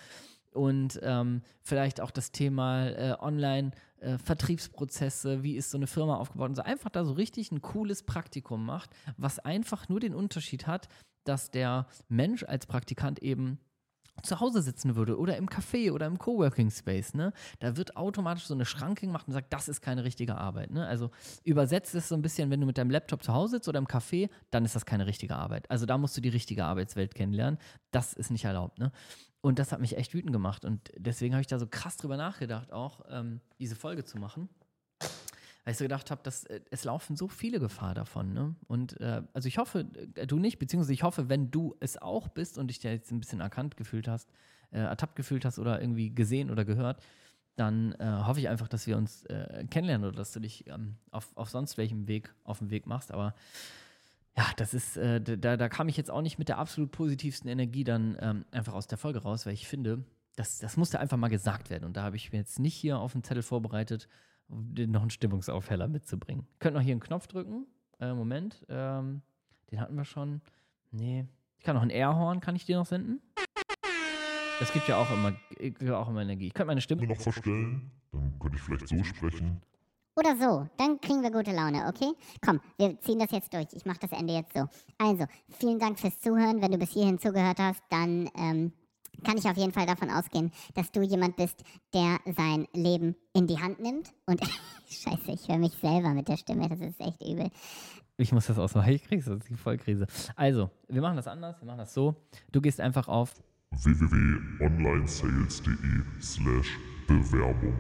Und 0.52 1.00
ähm, 1.04 1.42
vielleicht 1.62 2.02
auch 2.02 2.12
das 2.12 2.32
Thema 2.32 2.88
äh, 2.88 3.16
Online- 3.20 3.72
äh, 4.00 4.18
wie 4.18 5.56
ist 5.56 5.72
so 5.72 5.78
eine 5.78 5.88
Firma 5.88 6.18
aufgebaut 6.18 6.50
und 6.50 6.56
so 6.56 6.62
einfach 6.62 6.90
da 6.90 7.06
so 7.06 7.14
richtig 7.14 7.52
ein 7.52 7.62
cooles 7.62 8.04
Praktikum 8.04 8.66
macht, 8.66 8.90
was 9.18 9.40
einfach 9.40 9.90
nur 9.90 10.00
den 10.00 10.14
Unterschied 10.14 10.68
hat, 10.68 10.90
dass 11.24 11.50
der 11.50 11.88
Mensch 12.08 12.44
als 12.44 12.66
Praktikant 12.68 13.20
eben 13.20 13.60
zu 14.24 14.40
Hause 14.40 14.62
sitzen 14.62 14.96
würde 14.96 15.18
oder 15.18 15.38
im 15.38 15.48
Café 15.48 15.92
oder 15.92 16.08
im 16.08 16.18
Coworking 16.18 16.72
Space, 16.72 17.14
ne, 17.14 17.34
da 17.60 17.78
wird 17.78 17.98
automatisch 17.98 18.46
so 18.46 18.54
eine 18.54 18.66
Schranke 18.66 19.06
gemacht 19.06 19.28
und 19.28 19.34
sagt, 19.34 19.52
das 19.54 19.68
ist 19.68 19.82
keine 19.82 20.04
richtige 20.04 20.36
Arbeit. 20.36 20.72
Ne? 20.72 20.88
Also 20.88 21.12
übersetzt 21.44 21.96
es 21.96 22.10
so 22.10 22.16
ein 22.16 22.22
bisschen, 22.22 22.50
wenn 22.50 22.62
du 22.62 22.66
mit 22.66 22.78
deinem 22.78 22.92
Laptop 22.92 23.24
zu 23.24 23.34
Hause 23.34 23.58
sitzt 23.58 23.68
oder 23.68 23.80
im 23.80 23.88
Café, 23.88 24.30
dann 24.52 24.66
ist 24.66 24.76
das 24.76 24.86
keine 24.86 25.06
richtige 25.06 25.36
Arbeit. 25.36 25.70
Also 25.70 25.86
da 25.86 25.98
musst 25.98 26.16
du 26.18 26.22
die 26.22 26.30
richtige 26.30 26.66
Arbeitswelt 26.66 27.16
kennenlernen. 27.16 27.60
Das 27.92 28.14
ist 28.14 28.32
nicht 28.32 28.46
erlaubt. 28.46 28.80
Ne? 28.80 28.92
Und 29.42 29.60
das 29.60 29.72
hat 29.72 29.80
mich 29.80 29.98
echt 29.98 30.14
wütend 30.14 30.34
gemacht. 30.34 30.66
Und 30.66 30.92
deswegen 30.98 31.34
habe 31.36 31.42
ich 31.42 31.48
da 31.48 31.60
so 31.60 31.68
krass 31.68 31.98
drüber 31.98 32.18
nachgedacht, 32.18 32.72
auch 32.72 33.02
ähm, 33.10 33.42
diese 33.60 33.76
Folge 33.76 34.04
zu 34.04 34.18
machen 34.18 34.50
weil 35.66 35.72
ich 35.72 35.78
so 35.80 35.84
gedacht 35.84 36.12
habe, 36.12 36.22
dass 36.24 36.46
äh, 36.46 36.62
es 36.70 36.84
laufen 36.84 37.16
so 37.16 37.28
viele 37.28 37.60
Gefahr 37.60 37.96
davon. 37.96 38.34
Ne? 38.34 38.56
Und 38.68 39.02
äh, 39.02 39.24
also 39.34 39.48
ich 39.48 39.58
hoffe, 39.58 39.88
äh, 40.14 40.28
du 40.28 40.38
nicht, 40.38 40.60
beziehungsweise 40.60 40.94
ich 40.94 41.04
hoffe, 41.04 41.28
wenn 41.28 41.50
du 41.52 41.76
es 41.80 42.00
auch 42.00 42.28
bist 42.28 42.58
und 42.60 42.68
dich 42.68 42.80
da 42.80 42.90
jetzt 42.90 43.12
ein 43.12 43.20
bisschen 43.20 43.42
erkannt 43.42 43.76
gefühlt 43.76 44.08
hast, 44.08 44.30
äh, 44.72 44.80
ertappt 44.80 45.16
gefühlt 45.16 45.44
hast 45.44 45.58
oder 45.58 45.82
irgendwie 45.82 46.14
gesehen 46.14 46.52
oder 46.52 46.66
gehört, 46.66 47.04
dann 47.56 47.94
äh, 47.94 48.06
hoffe 48.06 48.40
ich 48.40 48.48
einfach, 48.48 48.68
dass 48.68 48.86
wir 48.86 48.96
uns 48.96 49.26
äh, 49.26 49.66
kennenlernen 49.70 50.08
oder 50.08 50.18
dass 50.18 50.34
du 50.34 50.40
dich 50.40 50.68
ähm, 50.68 50.98
auf, 51.10 51.36
auf 51.36 51.50
sonst 51.50 51.78
welchem 51.78 52.08
Weg 52.08 52.32
auf 52.44 52.60
den 52.60 52.70
Weg 52.70 52.86
machst. 52.86 53.12
Aber 53.12 53.34
ja, 54.38 54.46
das 54.58 54.74
ist, 54.74 54.98
da, 54.98 55.22
da 55.56 55.70
kam 55.70 55.88
ich 55.88 55.96
jetzt 55.96 56.12
auch 56.12 56.22
nicht 56.22 56.38
mit 56.38 56.50
der 56.50 56.58
absolut 56.58 56.92
positivsten 56.92 57.50
Energie 57.50 57.86
dann 57.86 58.18
ähm, 58.20 58.44
einfach 58.52 58.74
aus 58.74 58.86
der 58.86 58.98
Folge 58.98 59.20
raus, 59.20 59.46
weil 59.46 59.54
ich 59.54 59.66
finde, 59.66 60.04
das, 60.36 60.60
das 60.60 60.76
musste 60.76 61.00
einfach 61.00 61.16
mal 61.16 61.30
gesagt 61.30 61.70
werden. 61.70 61.86
Und 61.86 61.96
da 61.96 62.04
habe 62.04 62.18
ich 62.18 62.34
mir 62.34 62.40
jetzt 62.40 62.60
nicht 62.60 62.76
hier 62.76 63.00
auf 63.00 63.14
den 63.14 63.24
Zettel 63.24 63.44
vorbereitet, 63.44 64.10
noch 64.48 65.02
einen 65.02 65.10
Stimmungsaufheller 65.10 65.88
mitzubringen. 65.88 66.48
Könnt 66.60 66.76
noch 66.76 66.82
hier 66.82 66.94
einen 66.94 67.02
Knopf 67.02 67.28
drücken. 67.28 67.68
Äh, 68.00 68.14
Moment. 68.14 68.66
Ähm, 68.70 69.22
den 69.72 69.80
hatten 69.80 69.96
wir 69.96 70.06
schon. 70.06 70.42
Nee. 70.92 71.26
Ich 71.58 71.66
kann 71.66 71.76
noch 71.76 71.84
ein 71.84 71.90
Airhorn, 71.90 72.42
kann 72.42 72.56
ich 72.56 72.66
dir 72.66 72.78
noch 72.78 72.86
senden? 72.86 73.22
Das 74.60 74.72
gibt 74.72 74.88
ja 74.88 74.98
auch 74.98 75.12
immer, 75.12 75.34
auch 75.98 76.10
immer 76.10 76.22
Energie. 76.22 76.48
Ich 76.48 76.54
könnte 76.54 76.68
meine 76.68 76.82
Stimme 76.82 77.08
noch 77.08 77.20
verstellen. 77.20 77.92
Dann 78.12 78.40
könnte 78.40 78.58
ich 78.58 78.64
vielleicht 78.64 78.88
so 78.88 79.04
sprechen. 79.04 79.62
Oder 80.18 80.38
so, 80.38 80.70
dann 80.78 81.02
kriegen 81.02 81.22
wir 81.24 81.32
gute 81.32 81.52
Laune, 81.52 81.88
okay? 81.90 82.14
Komm, 82.40 82.62
wir 82.78 82.98
ziehen 83.02 83.20
das 83.20 83.32
jetzt 83.32 83.54
durch. 83.54 83.68
Ich 83.74 83.86
mache 83.86 84.00
das 84.00 84.14
Ende 84.14 84.34
jetzt 84.34 84.54
so. 84.54 84.66
Also, 84.98 85.26
vielen 85.50 85.78
Dank 85.78 86.00
fürs 86.00 86.18
Zuhören. 86.20 86.62
Wenn 86.62 86.72
du 86.72 86.78
bis 86.78 86.92
hierhin 86.92 87.20
zugehört 87.20 87.60
hast, 87.60 87.84
dann 87.90 88.30
ähm, 88.38 88.72
kann 89.24 89.38
ich 89.38 89.46
auf 89.46 89.58
jeden 89.58 89.72
Fall 89.72 89.86
davon 89.86 90.10
ausgehen, 90.10 90.52
dass 90.74 90.92
du 90.92 91.02
jemand 91.02 91.36
bist, 91.36 91.64
der 91.94 92.20
sein 92.36 92.68
Leben 92.74 93.16
in 93.34 93.46
die 93.48 93.60
Hand 93.60 93.80
nimmt. 93.80 94.12
Und 94.26 94.42
scheiße, 94.90 95.32
ich 95.32 95.48
höre 95.48 95.58
mich 95.58 95.74
selber 95.74 96.10
mit 96.10 96.28
der 96.28 96.38
Stimme, 96.38 96.68
das 96.70 96.80
ist 96.80 97.00
echt 97.00 97.22
übel. 97.22 97.50
Ich 98.18 98.32
muss 98.32 98.48
das 98.48 98.58
ausmachen, 98.58 98.94
ich 98.94 99.04
krieg's, 99.04 99.26
das 99.26 99.40
ist 99.40 99.50
die 99.50 99.56
Vollkrise. 99.56 100.08
Also, 100.36 100.70
wir 100.88 101.02
machen 101.02 101.18
das 101.18 101.28
anders, 101.28 101.60
wir 101.60 101.66
machen 101.66 101.80
das 101.80 101.94
so. 101.94 102.16
Du 102.52 102.62
gehst 102.62 102.80
einfach 102.80 103.10
auf 103.10 103.34
www.onlinesales.de 103.72 106.22
slash 106.22 106.80
Bewerbung 107.08 107.76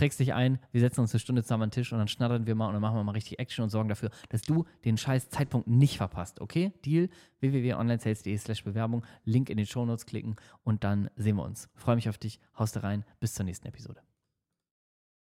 trägst 0.00 0.18
dich 0.18 0.32
ein, 0.32 0.58
wir 0.72 0.80
setzen 0.80 1.02
uns 1.02 1.12
eine 1.12 1.20
Stunde 1.20 1.42
zusammen 1.42 1.64
an 1.64 1.68
den 1.68 1.74
Tisch 1.74 1.92
und 1.92 1.98
dann 1.98 2.08
schnattern 2.08 2.46
wir 2.46 2.54
mal 2.54 2.68
und 2.68 2.72
dann 2.72 2.80
machen 2.80 2.96
wir 2.96 3.04
mal 3.04 3.12
richtig 3.12 3.38
Action 3.38 3.62
und 3.62 3.68
sorgen 3.68 3.90
dafür, 3.90 4.08
dass 4.30 4.40
du 4.40 4.64
den 4.86 4.96
scheiß 4.96 5.28
Zeitpunkt 5.28 5.68
nicht 5.68 5.98
verpasst. 5.98 6.40
Okay? 6.40 6.72
Deal? 6.86 7.10
www.onlinesales.de 7.40 8.36
slash 8.38 8.64
Bewerbung, 8.64 9.04
Link 9.24 9.50
in 9.50 9.58
den 9.58 9.66
Shownotes 9.66 10.06
klicken 10.06 10.36
und 10.64 10.84
dann 10.84 11.10
sehen 11.16 11.36
wir 11.36 11.44
uns. 11.44 11.68
Freue 11.74 11.96
mich 11.96 12.08
auf 12.08 12.16
dich, 12.16 12.40
haust 12.58 12.82
rein, 12.82 13.04
bis 13.18 13.34
zur 13.34 13.44
nächsten 13.44 13.68
Episode. 13.68 14.00